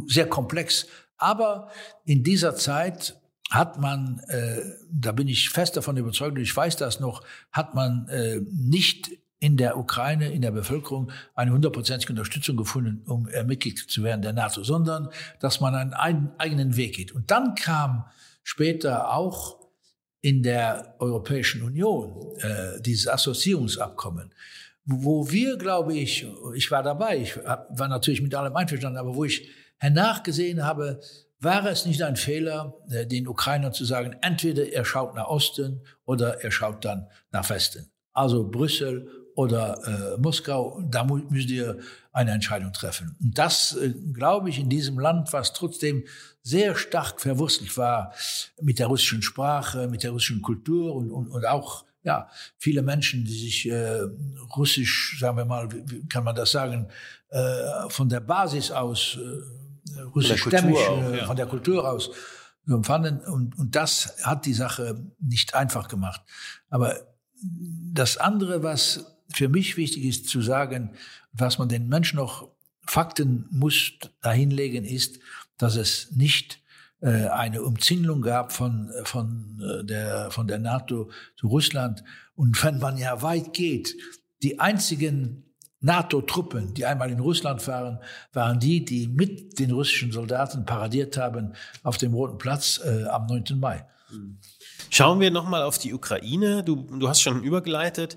[0.07, 0.87] sehr komplex.
[1.17, 1.71] Aber
[2.05, 3.18] in dieser Zeit
[3.51, 7.75] hat man, äh, da bin ich fest davon überzeugt, und ich weiß das noch, hat
[7.75, 13.45] man äh, nicht in der Ukraine, in der Bevölkerung eine hundertprozentige Unterstützung gefunden, um äh,
[13.45, 15.09] Mitglied zu werden der NATO, sondern
[15.41, 17.13] dass man einen eigenen Weg geht.
[17.13, 18.05] Und dann kam
[18.43, 19.59] später auch
[20.21, 24.35] in der Europäischen Union, äh, dieses Assoziierungsabkommen,
[24.85, 29.25] wo wir, glaube ich, ich war dabei, ich war natürlich mit allem einverstanden, aber wo
[29.25, 31.01] ich hernachgesehen habe,
[31.41, 35.83] war es nicht ein Fehler, äh, den Ukrainern zu sagen, entweder er schaut nach Osten
[36.05, 37.91] oder er schaut dann nach Westen.
[38.13, 41.79] Also Brüssel oder äh, Moskau, da müsst ihr
[42.13, 43.17] eine Entscheidung treffen.
[43.21, 46.05] Und das, äh, glaube ich, in diesem Land, was trotzdem
[46.43, 48.13] sehr stark verwurzelt war
[48.61, 53.25] mit der russischen Sprache, mit der russischen Kultur und, und, und auch ja, viele Menschen,
[53.25, 54.01] die sich äh,
[54.57, 56.89] russisch, sagen wir mal, wie, kann man das sagen,
[57.29, 59.68] äh, von der Basis aus, äh,
[60.15, 61.27] russischstämmig, ja.
[61.27, 62.11] von der Kultur aus
[62.67, 63.21] empfanden.
[63.21, 66.21] Und, und das hat die Sache nicht einfach gemacht.
[66.69, 66.97] Aber
[67.93, 70.91] das andere, was für mich wichtig ist zu sagen,
[71.33, 72.49] was man den Menschen noch
[72.87, 75.19] Fakten muss dahinlegen, ist,
[75.59, 76.63] dass es nicht
[77.01, 82.03] äh, eine Umzingelung gab von, von, äh, der, von der NATO zu Russland.
[82.35, 83.95] Und wenn man ja weit geht,
[84.43, 85.45] die einzigen
[85.81, 88.01] NATO-Truppen, die einmal in Russland waren,
[88.33, 93.27] waren die, die mit den russischen Soldaten paradiert haben auf dem Roten Platz äh, am
[93.27, 93.59] 9.
[93.59, 93.85] Mai.
[94.91, 96.65] Schauen wir nochmal auf die Ukraine.
[96.65, 98.17] Du, du hast schon übergeleitet.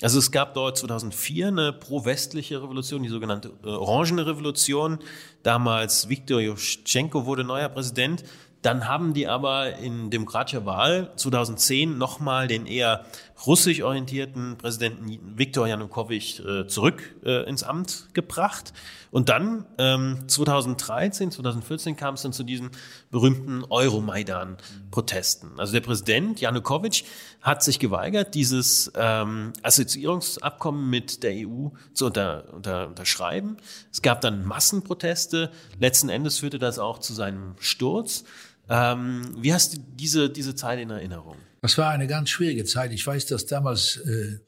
[0.00, 4.98] Also es gab dort 2004 eine pro-westliche Revolution, die sogenannte äh, Orangene Revolution.
[5.42, 8.24] Damals Viktor Juschenko wurde neuer Präsident.
[8.62, 13.04] Dann haben die aber in demokratischer Wahl 2010 nochmal den eher
[13.46, 18.72] russisch orientierten Präsidenten Viktor Janukowitsch äh, zurück äh, ins Amt gebracht.
[19.10, 22.70] Und dann ähm, 2013, 2014 kam es dann zu diesen
[23.10, 25.58] berühmten Euromaidan-Protesten.
[25.58, 27.04] Also der Präsident Janukowitsch
[27.42, 33.58] hat sich geweigert, dieses ähm, Assoziierungsabkommen mit der EU zu unter, unter, unterschreiben.
[33.90, 35.50] Es gab dann Massenproteste.
[35.78, 38.24] Letzten Endes führte das auch zu seinem Sturz.
[38.68, 41.36] Ähm, wie hast du diese, diese Zeit in Erinnerung?
[41.62, 42.92] Das war eine ganz schwierige Zeit.
[42.92, 44.40] Ich weiß, dass damals äh,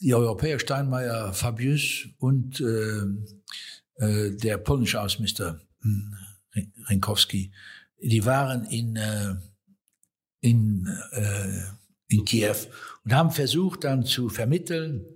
[0.00, 3.04] die Europäer Steinmeier, Fabius und äh,
[4.04, 5.60] äh, der polnische Außenminister
[6.54, 7.52] äh, Rinkowski,
[8.02, 9.36] die waren in, äh,
[10.40, 11.62] in, äh,
[12.08, 12.56] in Kiew
[13.04, 15.06] und haben versucht dann zu vermitteln.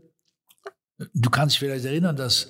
[1.13, 2.49] Du kannst dich vielleicht erinnern, dass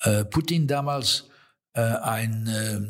[0.00, 1.30] äh, Putin damals
[1.72, 2.80] äh, ein äh,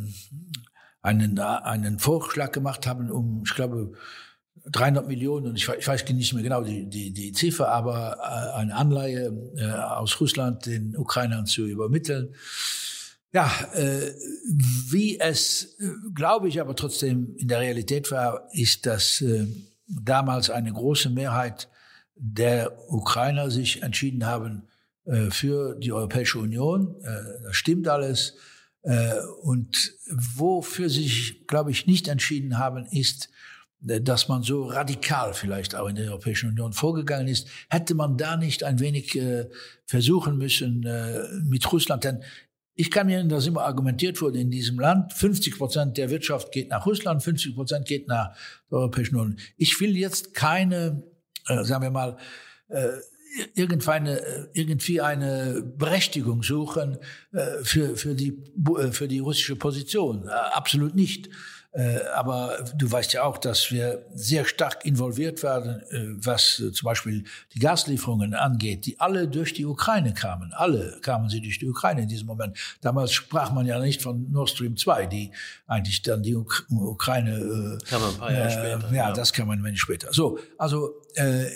[1.03, 3.93] einen, einen Vorschlag gemacht haben, um, ich glaube,
[4.67, 8.59] 300 Millionen, und ich, ich weiß nicht mehr genau die, die, die Ziffer, aber äh,
[8.59, 12.35] eine Anleihe äh, aus Russland den Ukrainern zu übermitteln.
[13.33, 14.13] Ja, äh,
[14.89, 19.47] wie es, äh, glaube ich, aber trotzdem in der Realität war, ist, dass äh,
[19.89, 21.69] damals eine große Mehrheit
[22.15, 24.69] der Ukrainer sich entschieden haben
[25.05, 26.95] äh, für die Europäische Union.
[27.03, 28.37] Äh, das stimmt alles.
[29.41, 33.31] Und wofür sie sich, glaube ich, nicht entschieden haben, ist,
[33.85, 38.37] dass man so radikal vielleicht auch in der Europäischen Union vorgegangen ist, hätte man da
[38.37, 39.47] nicht ein wenig äh,
[39.85, 42.05] versuchen müssen äh, mit Russland.
[42.05, 42.23] Denn
[42.75, 46.71] ich kann mir, dass immer argumentiert wurde in diesem Land, 50 Prozent der Wirtschaft geht
[46.71, 48.35] nach Russland, 50 Prozent geht nach
[48.71, 49.39] der Europäischen Union.
[49.57, 51.03] Ich will jetzt keine,
[51.49, 52.17] äh, sagen wir mal,
[52.69, 52.89] äh,
[53.55, 56.99] irgendeine, irgendwie eine Berechtigung suchen
[57.33, 58.43] äh, für, für, die,
[58.79, 60.27] äh, für die russische Position.
[60.27, 61.29] Äh, absolut nicht.
[61.75, 66.71] Äh, aber du weißt ja auch, dass wir sehr stark involviert werden, äh, was äh,
[66.71, 70.53] zum Beispiel die Gaslieferungen angeht, die alle durch die Ukraine kamen.
[70.53, 72.57] Alle kamen sie durch die Ukraine in diesem Moment.
[72.81, 75.33] Damals sprach man ja nicht von Nord Stream 2, die
[75.67, 77.79] eigentlich dann die Uk Ukraine.
[77.89, 78.89] Kann man ein paar Jahre später.
[78.91, 80.13] Ja, ja, das kann man ein wenig später.
[80.13, 81.47] So, also äh,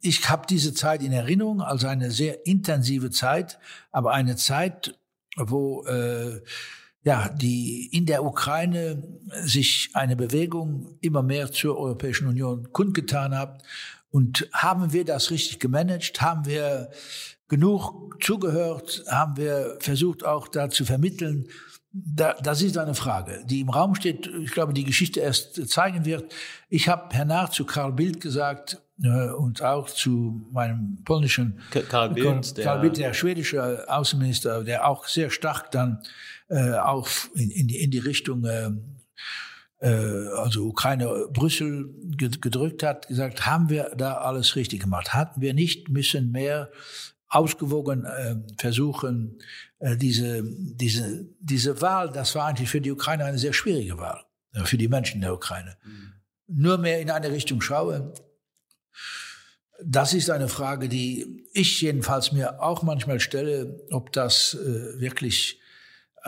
[0.00, 3.58] ich habe diese Zeit in Erinnerung als eine sehr intensive Zeit,
[3.90, 4.94] aber eine Zeit,
[5.36, 6.40] wo äh,
[7.02, 9.02] ja, die in der Ukraine
[9.42, 13.62] sich eine Bewegung immer mehr zur Europäischen Union kundgetan hat.
[14.10, 16.20] Und haben wir das richtig gemanagt?
[16.20, 16.90] Haben wir
[17.48, 19.04] genug zugehört?
[19.08, 21.48] Haben wir versucht auch da zu vermitteln?
[21.92, 24.30] Da, das ist eine Frage, die im Raum steht.
[24.42, 26.32] Ich glaube, die Geschichte erst zeigen wird.
[26.68, 32.56] Ich habe hernach zu Karl Bildt gesagt äh, und auch zu meinem polnischen Karl Bildt,
[32.56, 36.00] der, Karl Bildt, der schwedische Außenminister, der auch sehr stark dann
[36.50, 38.70] äh, auch in, in, die, in die Richtung äh,
[39.80, 39.88] äh,
[40.36, 45.14] also Ukraine Brüssel gedrückt hat, gesagt, haben wir da alles richtig gemacht?
[45.14, 46.70] Hatten wir nicht müssen mehr
[47.28, 49.38] ausgewogen äh, versuchen,
[49.78, 54.24] äh, diese, diese, diese Wahl, das war eigentlich für die Ukraine eine sehr schwierige Wahl,
[54.52, 55.76] äh, für die Menschen der Ukraine.
[55.84, 56.12] Mhm.
[56.48, 58.12] Nur mehr in eine Richtung schaue.
[59.82, 65.59] Das ist eine Frage, die ich jedenfalls mir auch manchmal stelle, ob das äh, wirklich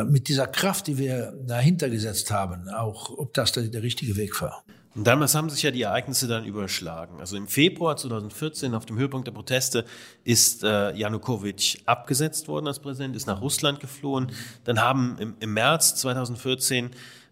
[0.07, 4.41] mit dieser Kraft, die wir dahinter gesetzt haben, auch ob das der, der richtige Weg
[4.41, 4.65] war.
[4.95, 7.19] Und damals haben sich ja die Ereignisse dann überschlagen.
[7.19, 9.87] Also im Februar 2014, auf dem Höhepunkt der Proteste,
[10.23, 14.33] ist äh, Janukowitsch abgesetzt worden als Präsident, ist nach Russland geflohen.
[14.65, 16.91] Dann haben im, im März 2014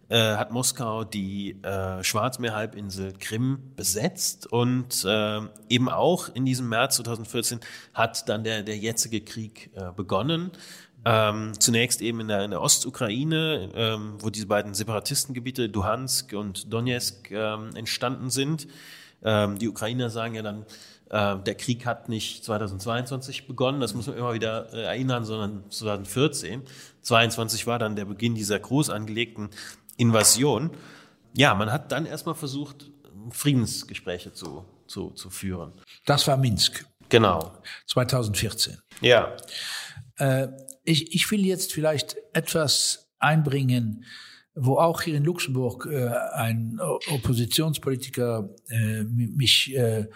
[0.08, 6.96] äh, hat Moskau die äh, Schwarzmeerhalbinsel Krim besetzt und äh, eben auch in diesem März
[6.96, 7.60] 2014
[7.94, 10.50] hat dann der, der jetzige Krieg äh, begonnen.
[11.04, 16.72] Ähm, zunächst eben in der, in der Ostukraine, ähm, wo diese beiden Separatistengebiete Duhansk und
[16.72, 18.68] Donetsk ähm, entstanden sind.
[19.22, 20.66] Ähm, die Ukrainer sagen ja dann,
[21.10, 25.70] äh, der Krieg hat nicht 2022 begonnen, das muss man immer wieder äh, erinnern, sondern
[25.70, 26.62] 2014.
[27.02, 29.50] 22 war dann der Beginn dieser groß angelegten
[29.96, 30.70] Invasion.
[31.36, 32.90] Ja, man hat dann erstmal versucht,
[33.30, 35.72] Friedensgespräche zu, zu, zu führen.
[36.04, 36.86] Das war Minsk.
[37.08, 37.52] Genau.
[37.86, 38.78] 2014.
[39.00, 39.36] Ja.
[40.16, 40.48] Äh,
[40.90, 44.04] ich, ich will jetzt vielleicht etwas einbringen,
[44.54, 50.08] wo auch hier in Luxemburg äh, ein Oppositionspolitiker äh, mich äh,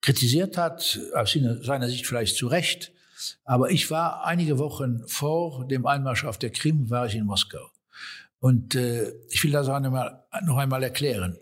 [0.00, 2.92] kritisiert hat, aus seiner Sicht vielleicht zu Recht.
[3.44, 7.70] Aber ich war einige Wochen vor dem Einmarsch auf der Krim, war ich in Moskau.
[8.38, 11.38] Und äh, ich will das auch einmal, noch einmal erklären.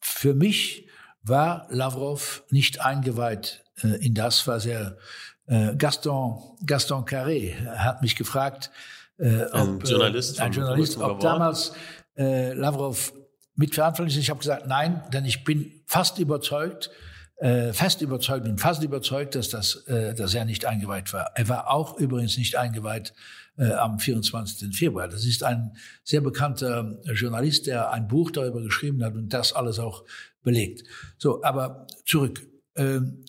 [0.00, 0.88] Für mich
[1.22, 4.98] war Lavrov nicht eingeweiht äh, in das, was er
[5.46, 8.70] äh, Gaston, Gaston Carré hat mich gefragt,
[9.18, 11.72] äh, ob, ein Journalist, äh, ein Journalist ob damals
[12.16, 13.12] äh, Lavrov
[13.54, 14.22] mitverantwortlich ist.
[14.22, 16.90] Ich habe gesagt, nein, denn ich bin fast überzeugt,
[17.36, 21.30] äh, fest überzeugt und fast überzeugt, dass, das, äh, dass er nicht eingeweiht war.
[21.34, 23.14] Er war auch übrigens nicht eingeweiht
[23.58, 24.76] äh, am 24.
[24.76, 25.08] Februar.
[25.08, 29.78] Das ist ein sehr bekannter Journalist, der ein Buch darüber geschrieben hat und das alles
[29.78, 30.04] auch
[30.42, 30.84] belegt.
[31.18, 32.46] So, aber zurück.
[32.74, 33.24] Ähm,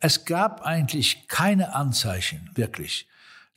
[0.00, 3.06] es gab eigentlich keine Anzeichen, wirklich,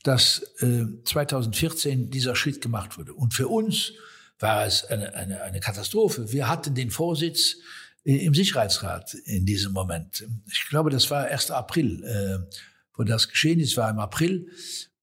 [0.04, 3.14] dass äh, 2014 dieser Schritt gemacht wurde.
[3.14, 3.94] Und für uns
[4.40, 6.32] war es eine, eine, eine Katastrophe.
[6.32, 7.56] Wir hatten den Vorsitz
[8.04, 10.26] äh, im Sicherheitsrat in diesem Moment.
[10.52, 11.52] Ich glaube, das war 1.
[11.52, 12.56] April, äh,
[12.96, 14.50] wo das geschehen ist, war im April.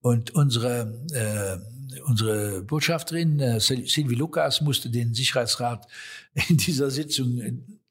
[0.02, 1.58] Und unsere, äh,
[2.04, 5.86] unsere Botschafterin äh, Sylvie Lukas musste den Sicherheitsrat
[6.48, 7.40] in dieser Sitzung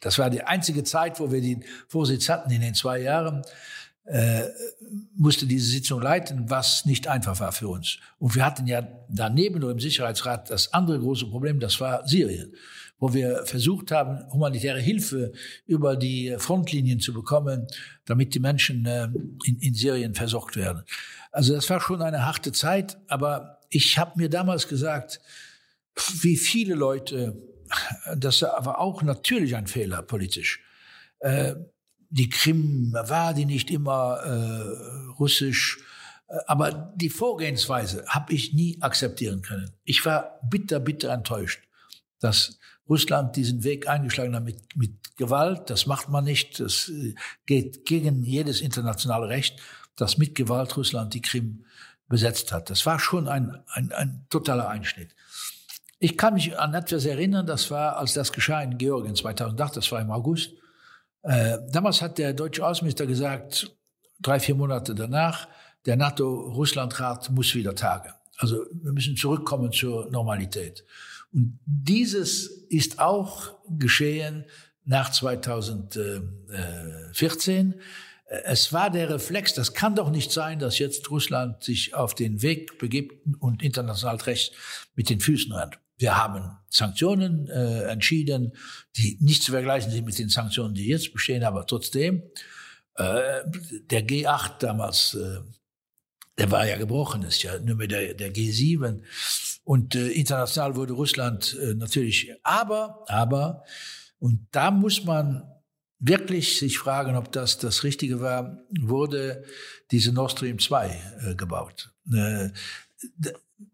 [0.02, 3.44] das war die einzige Zeit, wo wir den Vorsitz hatten in den zwei Jahren.
[4.06, 4.46] Äh,
[5.16, 8.00] musste diese Sitzung leiten, was nicht einfach war für uns.
[8.18, 12.54] Und wir hatten ja daneben nur im Sicherheitsrat das andere große Problem, das war Syrien,
[12.98, 15.32] wo wir versucht haben, humanitäre Hilfe
[15.68, 17.68] über die Frontlinien zu bekommen,
[18.06, 19.10] damit die Menschen äh,
[19.46, 20.84] in, in Syrien versorgt werden.
[21.32, 25.20] Also das war schon eine harte Zeit, aber ich habe mir damals gesagt,
[26.22, 27.36] wie viele Leute
[28.16, 30.62] das war auch natürlich ein Fehler politisch.
[31.20, 31.56] Äh,
[32.10, 35.80] die Krim war die nicht immer äh, russisch,
[36.28, 39.72] äh, aber die Vorgehensweise habe ich nie akzeptieren können.
[39.84, 41.62] Ich war bitter, bitter enttäuscht,
[42.20, 45.70] dass Russland diesen Weg eingeschlagen hat mit, mit Gewalt.
[45.70, 46.60] Das macht man nicht.
[46.60, 47.14] Das äh,
[47.46, 49.60] geht gegen jedes internationale Recht,
[49.96, 51.66] dass mit Gewalt Russland die Krim
[52.10, 52.70] besetzt hat.
[52.70, 55.16] Das war schon ein, ein, ein totaler Einschnitt.
[56.00, 59.92] Ich kann mich an etwas erinnern, das war, als das geschah in Georgien 2008, das
[59.92, 60.52] war im August.
[61.22, 63.76] Äh, damals hat der deutsche Außenminister gesagt,
[64.20, 65.48] drei, vier Monate danach,
[65.86, 68.12] der NATO-Russland-Rat muss wieder tagen.
[68.38, 70.84] Also wir müssen zurückkommen zur Normalität.
[71.32, 74.46] Und dieses ist auch geschehen
[74.86, 77.76] nach 2014.
[78.30, 82.44] Es war der Reflex, das kann doch nicht sein, dass jetzt Russland sich auf den
[82.44, 84.54] Weg begibt und internationales Recht
[84.96, 85.80] mit den Füßen rennt.
[85.98, 88.54] Wir haben Sanktionen äh, entschieden,
[88.96, 92.22] die nicht zu vergleichen sind mit den Sanktionen, die jetzt bestehen, aber trotzdem,
[92.96, 93.42] äh,
[93.90, 95.40] der G8 damals, äh,
[96.38, 99.02] der war ja gebrochen, ist ja nur mehr der, der G7.
[99.64, 103.64] Und äh, international wurde Russland äh, natürlich, aber, aber,
[104.20, 105.44] und da muss man
[106.00, 109.44] wirklich sich fragen, ob das das Richtige war, wurde
[109.92, 110.88] diese Nord Stream 2
[111.32, 111.92] äh, gebaut.
[112.14, 112.50] Äh,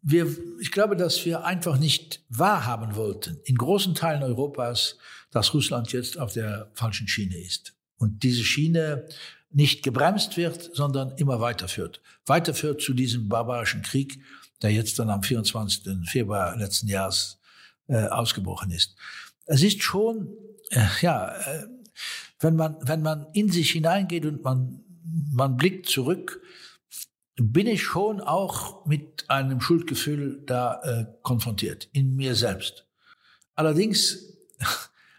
[0.02, 4.98] wir, ich glaube, dass wir einfach nicht wahrhaben wollten, in großen Teilen Europas,
[5.32, 7.74] dass Russland jetzt auf der falschen Schiene ist.
[7.98, 9.08] Und diese Schiene
[9.52, 12.02] nicht gebremst wird, sondern immer weiterführt.
[12.26, 14.20] Weiterführt zu diesem barbarischen Krieg,
[14.62, 16.10] der jetzt dann am 24.
[16.10, 17.40] Februar letzten Jahres
[17.88, 18.96] äh, ausgebrochen ist.
[19.46, 20.30] Es ist schon,
[20.72, 21.68] äh, ja, äh,
[22.39, 24.84] wenn man, wenn man in sich hineingeht und man,
[25.31, 26.41] man blickt zurück,
[27.36, 32.86] bin ich schon auch mit einem Schuldgefühl da äh, konfrontiert, in mir selbst.
[33.55, 34.38] Allerdings,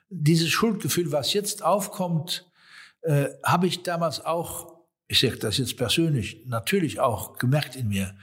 [0.09, 2.51] dieses Schuldgefühl, was jetzt aufkommt,
[3.03, 4.77] äh, habe ich damals auch,
[5.09, 8.17] ich sage das jetzt persönlich, natürlich auch gemerkt in mir,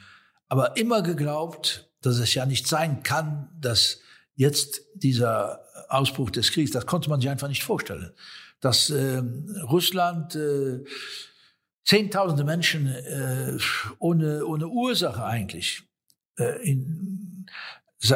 [0.48, 4.02] aber immer geglaubt, dass es ja nicht sein kann, dass
[4.36, 8.12] jetzt dieser Ausbruch des Kriegs, das konnte man sich einfach nicht vorstellen,
[8.64, 9.22] dass äh,
[9.70, 10.84] Russland äh,
[11.86, 13.58] Zehntausende Menschen äh,
[14.00, 15.84] ohne, ohne Ursache eigentlich
[16.38, 17.46] äh, in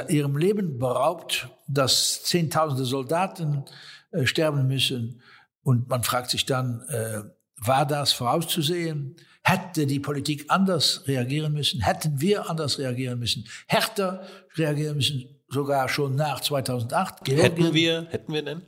[0.08, 3.66] ihrem Leben beraubt, dass Zehntausende Soldaten
[4.12, 5.22] äh, sterben müssen.
[5.64, 7.24] Und man fragt sich dann, äh,
[7.58, 9.18] war das vorauszusehen?
[9.44, 11.82] Hätte die Politik anders reagieren müssen?
[11.82, 13.46] Hätten wir anders reagieren müssen?
[13.68, 15.42] Härter reagieren müssen?
[15.50, 17.28] Sogar schon nach 2008?
[17.28, 18.62] Hätten wir, hätten wir denn?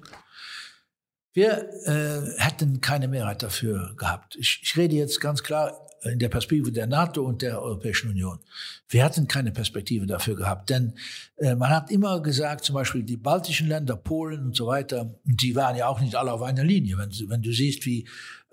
[1.34, 4.36] Wir äh, hätten keine Mehrheit dafür gehabt.
[4.36, 8.39] Ich, ich rede jetzt ganz klar in der Perspektive der NATO und der Europäischen Union.
[8.88, 10.94] Wir hatten keine Perspektive dafür gehabt, denn
[11.38, 15.56] äh, man hat immer gesagt, zum Beispiel die baltischen Länder, Polen und so weiter, die
[15.56, 16.98] waren ja auch nicht alle auf einer Linie.
[16.98, 18.08] Wenn, wenn du siehst, wie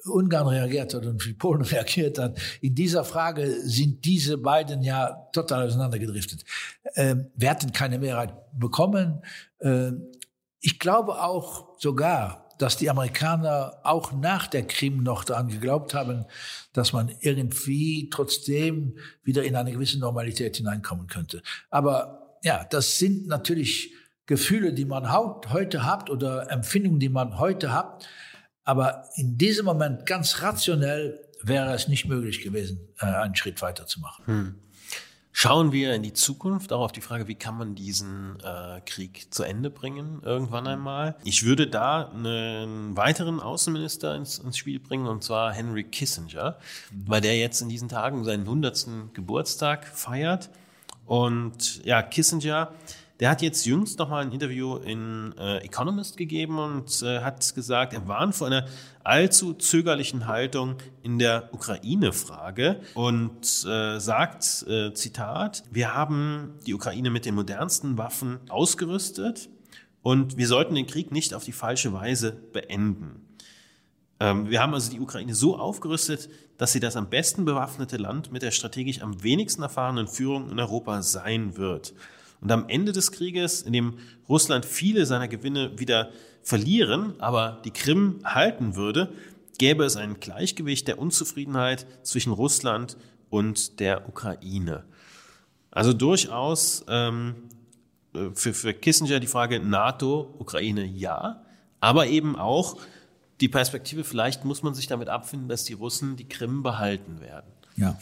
[0.05, 5.29] Ungarn reagiert hat und wie Polen reagiert hat, in dieser Frage sind diese beiden ja
[5.33, 6.45] total auseinandergedriftet.
[6.95, 9.23] Äh, wir hatten keine Mehrheit bekommen.
[9.59, 9.93] Äh,
[10.61, 16.25] ich glaube auch sogar, dass die Amerikaner auch nach der Krim noch daran geglaubt haben,
[16.73, 21.42] dass man irgendwie trotzdem wieder in eine gewisse Normalität hineinkommen könnte.
[21.71, 23.92] Aber ja, das sind natürlich
[24.27, 28.09] Gefühle, die man heute hat oder Empfindungen, die man heute hat.
[28.64, 33.87] Aber in diesem Moment ganz rationell wäre es nicht möglich gewesen, äh, einen Schritt weiter
[33.87, 34.27] zu machen.
[34.27, 34.55] Hm.
[35.38, 39.27] Schauen wir in die Zukunft, auch auf die Frage, wie kann man diesen äh, Krieg
[39.29, 41.14] zu Ende bringen, irgendwann einmal.
[41.25, 46.57] Ich würde da einen weiteren Außenminister ins, ins Spiel bringen, und zwar Henry Kissinger,
[46.90, 47.03] mhm.
[47.07, 49.12] weil der jetzt in diesen Tagen seinen 100.
[49.12, 50.49] Geburtstag feiert.
[51.05, 52.72] Und ja, Kissinger
[53.20, 57.94] der hat jetzt jüngst nochmal ein Interview in äh, Economist gegeben und äh, hat gesagt,
[57.94, 58.66] er warnt vor einer
[59.05, 67.11] allzu zögerlichen Haltung in der Ukraine-Frage und äh, sagt, äh, Zitat, wir haben die Ukraine
[67.11, 69.48] mit den modernsten Waffen ausgerüstet
[70.02, 73.26] und wir sollten den Krieg nicht auf die falsche Weise beenden.
[74.20, 78.33] Ähm, wir haben also die Ukraine so aufgerüstet, dass sie das am besten bewaffnete Land
[78.33, 81.94] mit der strategisch am wenigsten erfahrenen Führung in Europa sein wird.
[82.40, 86.11] Und am Ende des Krieges, in dem Russland viele seiner Gewinne wieder
[86.42, 89.12] verlieren, aber die Krim halten würde,
[89.59, 92.96] gäbe es ein Gleichgewicht der Unzufriedenheit zwischen Russland
[93.31, 94.85] und der Ukraine.
[95.70, 97.35] Also durchaus ähm,
[98.35, 101.42] für, für Kissinger die Frage NATO, Ukraine ja,
[101.81, 102.79] aber eben auch
[103.40, 107.52] die Perspektive, vielleicht muss man sich damit abfinden, dass die Russen die Krim behalten werden.
[107.77, 107.98] Ja,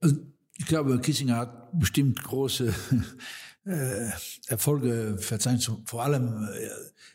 [0.00, 0.16] also
[0.56, 2.72] ich glaube, Kissinger hat bestimmt große
[3.64, 4.10] äh,
[4.46, 5.78] Erfolge verzeichnet.
[5.84, 6.68] Vor allem, äh,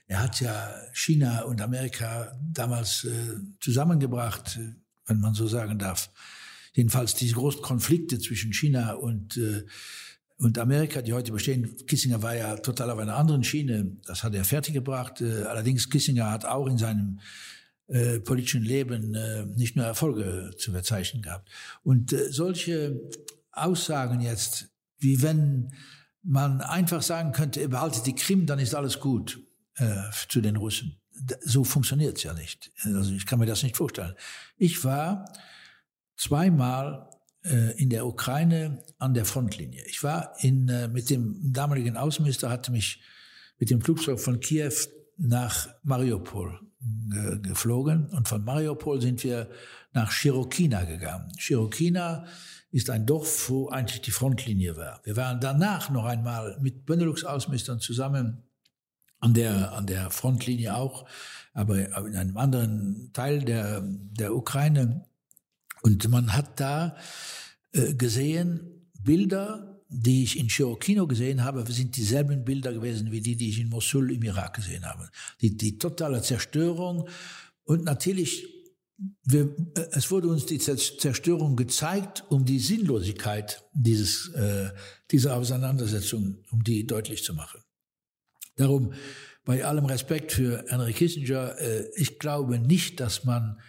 [0.08, 4.60] er hat ja China und Amerika damals äh, zusammengebracht,
[5.06, 6.10] wenn man so sagen darf.
[6.74, 9.40] Jedenfalls diese großen Konflikte zwischen China und
[10.40, 13.98] und Amerika, die heute bestehen, Kissinger war ja total auf einer anderen Schiene.
[14.06, 15.20] Das hat er fertiggebracht.
[15.20, 17.20] Allerdings Kissinger hat auch in seinem
[17.88, 21.50] äh, politischen Leben äh, nicht nur Erfolge zu verzeichnen gehabt.
[21.84, 23.00] Und äh, solche
[23.54, 24.68] Aussagen jetzt,
[25.00, 25.72] wie wenn
[26.28, 29.40] man einfach sagen könnte, behaltet die Krim, dann ist alles gut
[29.76, 29.96] äh,
[30.28, 31.00] zu den Russen.
[31.42, 32.72] So funktioniert es ja nicht.
[32.84, 34.14] Also ich kann mir das nicht vorstellen.
[34.58, 35.32] Ich war
[36.18, 37.10] zweimal
[37.44, 39.84] äh, in der Ukraine an der Frontlinie.
[39.88, 43.02] Ich war in, äh, mit dem damaligen Außenminister, hatte mich
[43.58, 44.74] mit dem Flugzeug von Kiew
[45.18, 46.60] nach Mariupol
[47.16, 49.50] äh, geflogen und von Mariupol sind wir
[49.94, 51.32] nach Chirokina gegangen.
[51.38, 52.26] Chirokina
[52.78, 55.02] ist ein Dorf, wo eigentlich die Frontlinie war.
[55.04, 58.44] Wir waren danach noch einmal mit Benelux-Außenministern zusammen
[59.20, 61.10] an der, an der Frontlinie auch,
[61.54, 65.08] aber in einem anderen Teil der, der Ukraine.
[65.82, 66.96] Und man hat da
[67.72, 73.36] äh, gesehen Bilder, die ich in Chirokino gesehen habe, sind dieselben Bilder gewesen wie die,
[73.36, 75.10] die ich in Mosul im Irak gesehen habe.
[75.42, 77.10] Die, die totale Zerstörung
[77.64, 78.57] und natürlich
[79.24, 84.72] wir, äh, es wurde uns die Zerstörung gezeigt, um die Sinnlosigkeit dieses, äh,
[85.12, 87.62] dieser Auseinandersetzung, um die deutlich zu machen.
[88.56, 88.94] Darum,
[89.46, 93.60] bei allem Respekt für Henry Kissinger, äh, ich glaube nicht, dass man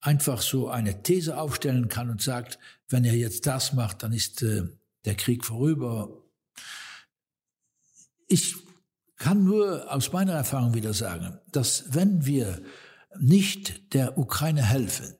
[0.00, 2.58] einfach so eine These aufstellen kann und sagt,
[2.88, 4.62] wenn er jetzt das macht, dann ist äh,
[5.04, 6.24] der Krieg vorüber.
[8.26, 8.56] Ich
[9.16, 12.62] kann nur aus meiner Erfahrung wieder sagen, dass wenn wir
[13.20, 15.14] nicht der Ukraine helfen,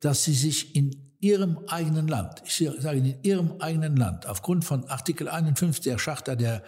[0.00, 4.84] dass sie sich in ihrem eigenen Land, ich sage in ihrem eigenen Land, aufgrund von
[4.84, 6.62] Artikel 51 der Charta der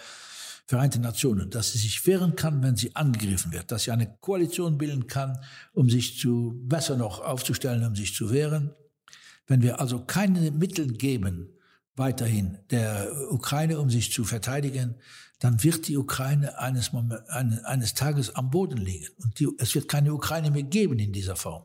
[0.68, 4.78] Vereinten Nationen, dass sie sich wehren kann, wenn sie angegriffen wird, dass sie eine Koalition
[4.78, 5.38] bilden kann,
[5.72, 8.74] um sich zu, besser noch aufzustellen, um sich zu wehren.
[9.46, 11.50] Wenn wir also keine Mittel geben,
[11.94, 14.96] weiterhin der Ukraine, um sich zu verteidigen,
[15.38, 19.08] dann wird die Ukraine eines, Moment, eines Tages am Boden liegen.
[19.22, 21.64] Und die, es wird keine Ukraine mehr geben in dieser Form.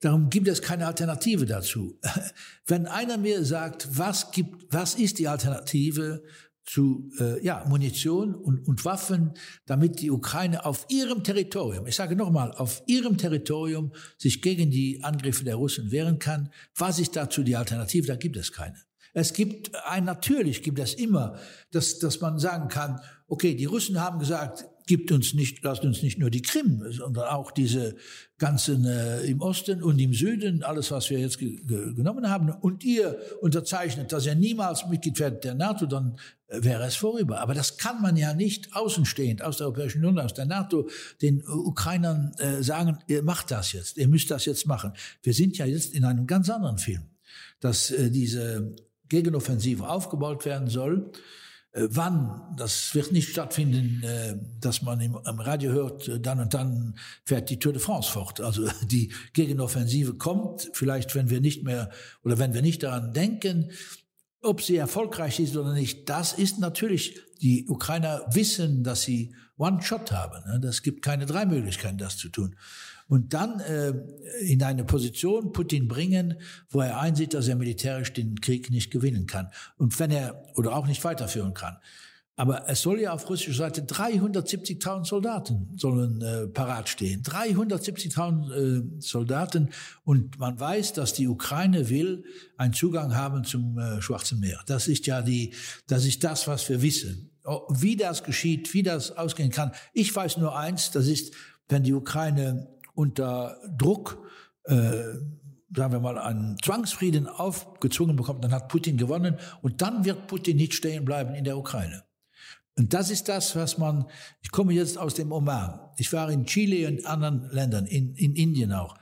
[0.00, 1.98] Darum gibt es keine Alternative dazu.
[2.66, 6.22] Wenn einer mir sagt, was gibt, was ist die Alternative
[6.64, 9.32] zu äh, ja, Munition und, und Waffen,
[9.66, 15.02] damit die Ukraine auf ihrem Territorium, ich sage nochmal, auf ihrem Territorium sich gegen die
[15.02, 16.50] Angriffe der Russen wehren kann.
[16.76, 18.06] Was ist dazu die Alternative?
[18.06, 18.76] Da gibt es keine.
[19.12, 21.38] Es gibt ein, natürlich gibt es immer,
[21.72, 26.02] dass, dass man sagen kann, okay, die Russen haben gesagt, gibt uns nicht, lasst uns
[26.02, 27.94] nicht nur die Krim, sondern auch diese
[28.38, 32.50] ganzen äh, im Osten und im Süden, alles, was wir jetzt ge ge genommen haben.
[32.50, 36.16] Und ihr unterzeichnet, dass ihr niemals Mitglied werdet der NATO, dann
[36.48, 37.40] äh, wäre es vorüber.
[37.40, 40.88] Aber das kann man ja nicht außenstehend aus der Europäischen Union, aus der NATO,
[41.22, 44.92] den Ukrainern äh, sagen, ihr macht das jetzt, ihr müsst das jetzt machen.
[45.22, 47.02] Wir sind ja jetzt in einem ganz anderen Film,
[47.60, 48.74] dass äh, diese
[49.10, 51.12] Gegenoffensive aufgebaut werden soll.
[51.72, 56.40] Äh, wann, das wird nicht stattfinden, äh, dass man im, im Radio hört, äh, dann
[56.40, 58.40] und dann fährt die Tour de France fort.
[58.40, 61.90] Also die Gegenoffensive kommt, vielleicht wenn wir nicht mehr
[62.24, 63.70] oder wenn wir nicht daran denken,
[64.42, 70.12] ob sie erfolgreich ist oder nicht, das ist natürlich, die Ukrainer wissen, dass sie One-Shot
[70.12, 70.60] haben.
[70.60, 70.72] Ne?
[70.82, 72.56] Gibt keine drei Möglichkeiten, das zu tun.
[73.10, 73.92] Und dann äh,
[74.40, 76.36] in eine Position Putin bringen,
[76.68, 79.48] wo er einsieht, dass er militärisch den Krieg nicht gewinnen kann.
[79.76, 81.76] Und wenn er, oder auch nicht weiterführen kann.
[82.36, 87.24] Aber es soll ja auf russischer Seite 370.000 Soldaten sollen äh, parat stehen.
[87.24, 89.70] 370.000 äh, Soldaten.
[90.04, 92.24] Und man weiß, dass die Ukraine will
[92.56, 94.60] einen Zugang haben zum äh, Schwarzen Meer.
[94.66, 95.52] Das ist ja die,
[95.88, 97.32] das ist das, was wir wissen.
[97.42, 99.72] Oh, wie das geschieht, wie das ausgehen kann.
[99.92, 101.34] Ich weiß nur eins, das ist,
[101.68, 104.18] wenn die Ukraine unter Druck
[104.64, 105.04] äh,
[105.74, 110.56] sagen wir mal, einen Zwangsfrieden aufgezwungen bekommt, dann hat Putin gewonnen und dann wird Putin
[110.56, 112.02] nicht stehen bleiben in der Ukraine.
[112.76, 114.06] Und das ist das, was man,
[114.42, 118.34] ich komme jetzt aus dem Oman, ich war in Chile und anderen Ländern, in, in
[118.34, 118.96] Indien auch.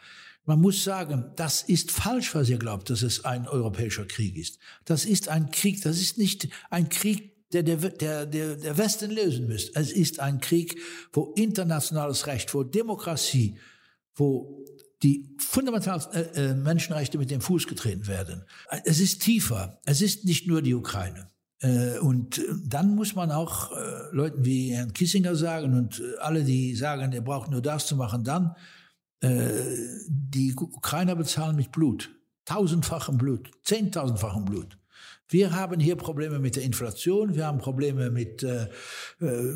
[0.44, 4.58] Man muss sagen, das ist falsch, was ihr glaubt, dass es ein europäischer Krieg ist.
[4.84, 7.76] Das ist ein Krieg, das ist nicht ein Krieg, der der,
[8.26, 9.78] der, der, Westen lösen müsste.
[9.78, 10.80] Es ist ein Krieg,
[11.12, 13.58] wo internationales Recht, wo Demokratie,
[14.18, 14.64] wo
[15.02, 18.44] die fundamentalen äh, äh, Menschenrechte mit dem Fuß getreten werden.
[18.84, 19.80] Es ist tiefer.
[19.84, 21.28] Es ist nicht nur die Ukraine.
[21.60, 23.76] Äh, und äh, dann muss man auch äh,
[24.12, 28.24] Leuten wie Herrn Kissinger sagen und alle, die sagen, er braucht nur das zu machen,
[28.24, 28.54] dann
[29.20, 32.08] die Ukrainer bezahlen mit Blut,
[32.44, 34.78] tausendfachem Blut, zehntausendfachem Blut.
[35.28, 38.68] Wir haben hier Probleme mit der Inflation, wir haben Probleme mit, äh,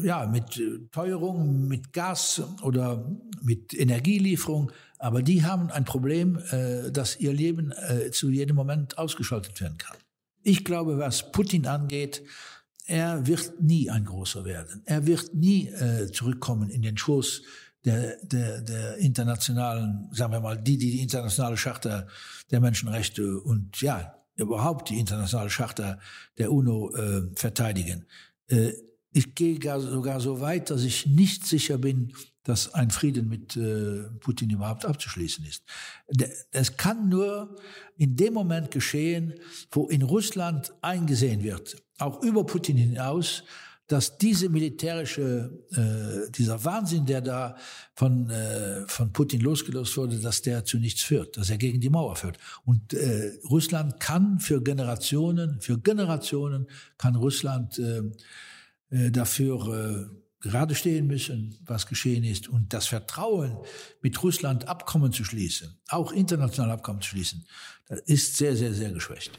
[0.03, 0.61] ja, mit
[0.93, 3.11] Teuerung, mit Gas oder
[3.43, 8.99] mit Energielieferung, aber die haben ein Problem, äh, dass ihr Leben äh, zu jedem Moment
[8.99, 9.97] ausgeschaltet werden kann.
[10.43, 12.23] Ich glaube, was Putin angeht,
[12.87, 14.83] er wird nie ein großer werden.
[14.85, 17.43] Er wird nie äh, zurückkommen in den Schoß
[17.85, 22.07] der, der, der internationalen, sagen wir mal, die, die die internationale Charta
[22.51, 25.99] der Menschenrechte und ja, überhaupt die internationale Charta
[26.39, 28.07] der UNO äh, verteidigen.
[28.49, 28.73] Äh,
[29.13, 32.15] ich gehe sogar so weit, dass ich nicht sicher bin,
[32.45, 35.63] dass ein Frieden mit äh, Putin überhaupt abzuschließen ist.
[36.51, 37.57] Es kann nur
[37.97, 39.35] in dem Moment geschehen,
[39.71, 43.45] wo in Russland eingesehen wird, auch über Putin hinaus,
[43.93, 47.57] dass diese militärische, äh, dieser Wahnsinn, der da
[47.95, 51.91] von, äh, von Putin losgelöst wurde, dass der zu nichts führt, dass er gegen die
[51.91, 52.39] Mauer führt.
[52.65, 58.01] Und äh, Russland kann für Generationen, für Generationen kann Russland äh,
[58.89, 63.59] äh, dafür äh, gerade stehen müssen, was geschehen ist und das Vertrauen,
[64.01, 67.45] mit Russland Abkommen zu schließen, auch internationale Abkommen zu schließen,
[68.07, 69.39] ist sehr, sehr, sehr geschwächt.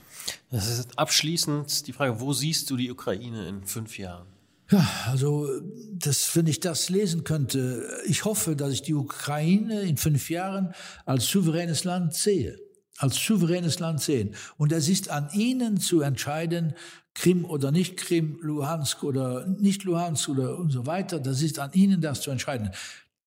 [0.52, 4.33] Das ist abschließend die Frage, wo siehst du die Ukraine in fünf Jahren?
[4.72, 5.48] Ja, also
[5.94, 10.74] das, wenn ich das lesen könnte, ich hoffe, dass ich die Ukraine in fünf Jahren
[11.06, 12.58] als souveränes Land sehe,
[12.98, 14.36] als souveränes Land sehen.
[14.58, 16.74] Und es ist an Ihnen zu entscheiden,
[17.14, 21.20] Krim oder nicht Krim, Luhansk oder nicht Luhansk oder und so weiter.
[21.20, 22.72] Das ist an Ihnen, das zu entscheiden.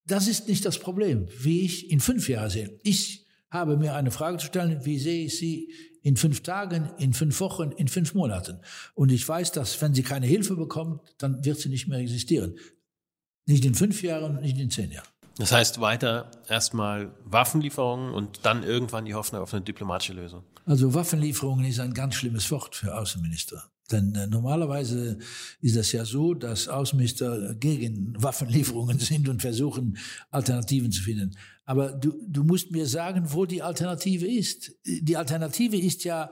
[0.07, 2.79] Das ist nicht das Problem, wie ich in fünf Jahren sehe.
[2.83, 5.73] Ich habe mir eine Frage zu stellen, wie sehe ich sie
[6.07, 8.61] in fünf Tagen, in fünf Wochen, in fünf Monaten.
[8.95, 12.55] Und ich weiß, dass wenn sie keine Hilfe bekommt, dann wird sie nicht mehr existieren.
[13.45, 15.09] Nicht in fünf Jahren, nicht in zehn Jahren.
[15.37, 20.45] Das heißt weiter erstmal Waffenlieferungen und dann irgendwann die Hoffnung auf eine diplomatische Lösung.
[20.65, 23.65] Also Waffenlieferungen ist ein ganz schlimmes Wort für Außenminister.
[23.91, 25.19] Denn äh, normalerweise
[25.61, 29.99] ist es ja so, dass Außenminister gegen Waffenlieferungen sind und versuchen,
[30.31, 31.37] Alternativen zu finden.
[31.65, 34.73] Aber du, du musst mir sagen, wo die Alternative ist.
[34.85, 36.31] Die Alternative ist ja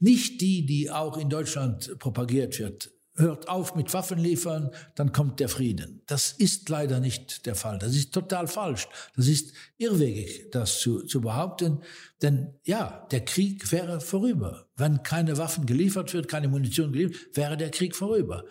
[0.00, 5.40] nicht die, die auch in Deutschland propagiert wird hört auf mit Waffen liefern, dann kommt
[5.40, 6.02] der Frieden.
[6.06, 7.78] Das ist leider nicht der Fall.
[7.78, 8.88] Das ist total falsch.
[9.16, 11.82] Das ist irrwegig, das zu, zu behaupten.
[12.22, 14.68] Denn ja, der Krieg wäre vorüber.
[14.76, 18.44] Wenn keine Waffen geliefert wird, keine Munition geliefert, wäre der Krieg vorüber.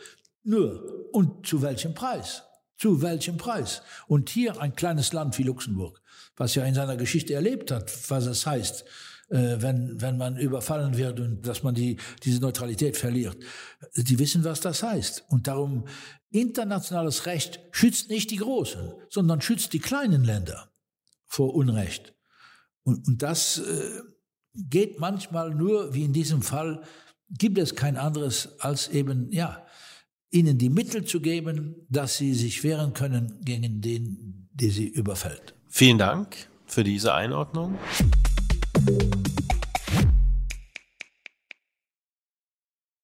[0.43, 2.43] Nur, und zu welchem Preis?
[2.77, 3.81] Zu welchem Preis?
[4.07, 6.01] Und hier ein kleines Land wie Luxemburg,
[6.35, 8.85] was ja in seiner Geschichte erlebt hat, was es heißt,
[9.31, 13.37] wenn, wenn man überfallen wird und dass man die, diese Neutralität verliert.
[13.95, 15.25] Die wissen, was das heißt.
[15.29, 15.85] Und darum,
[16.31, 20.69] internationales Recht schützt nicht die Großen, sondern schützt die kleinen Länder
[21.27, 22.13] vor Unrecht.
[22.83, 24.01] Und, und das äh,
[24.53, 26.81] geht manchmal nur, wie in diesem Fall,
[27.29, 29.65] gibt es kein anderes als eben, ja,
[30.29, 35.53] ihnen die Mittel zu geben, dass sie sich wehren können gegen den, der sie überfällt.
[35.67, 37.77] Vielen Dank für diese Einordnung.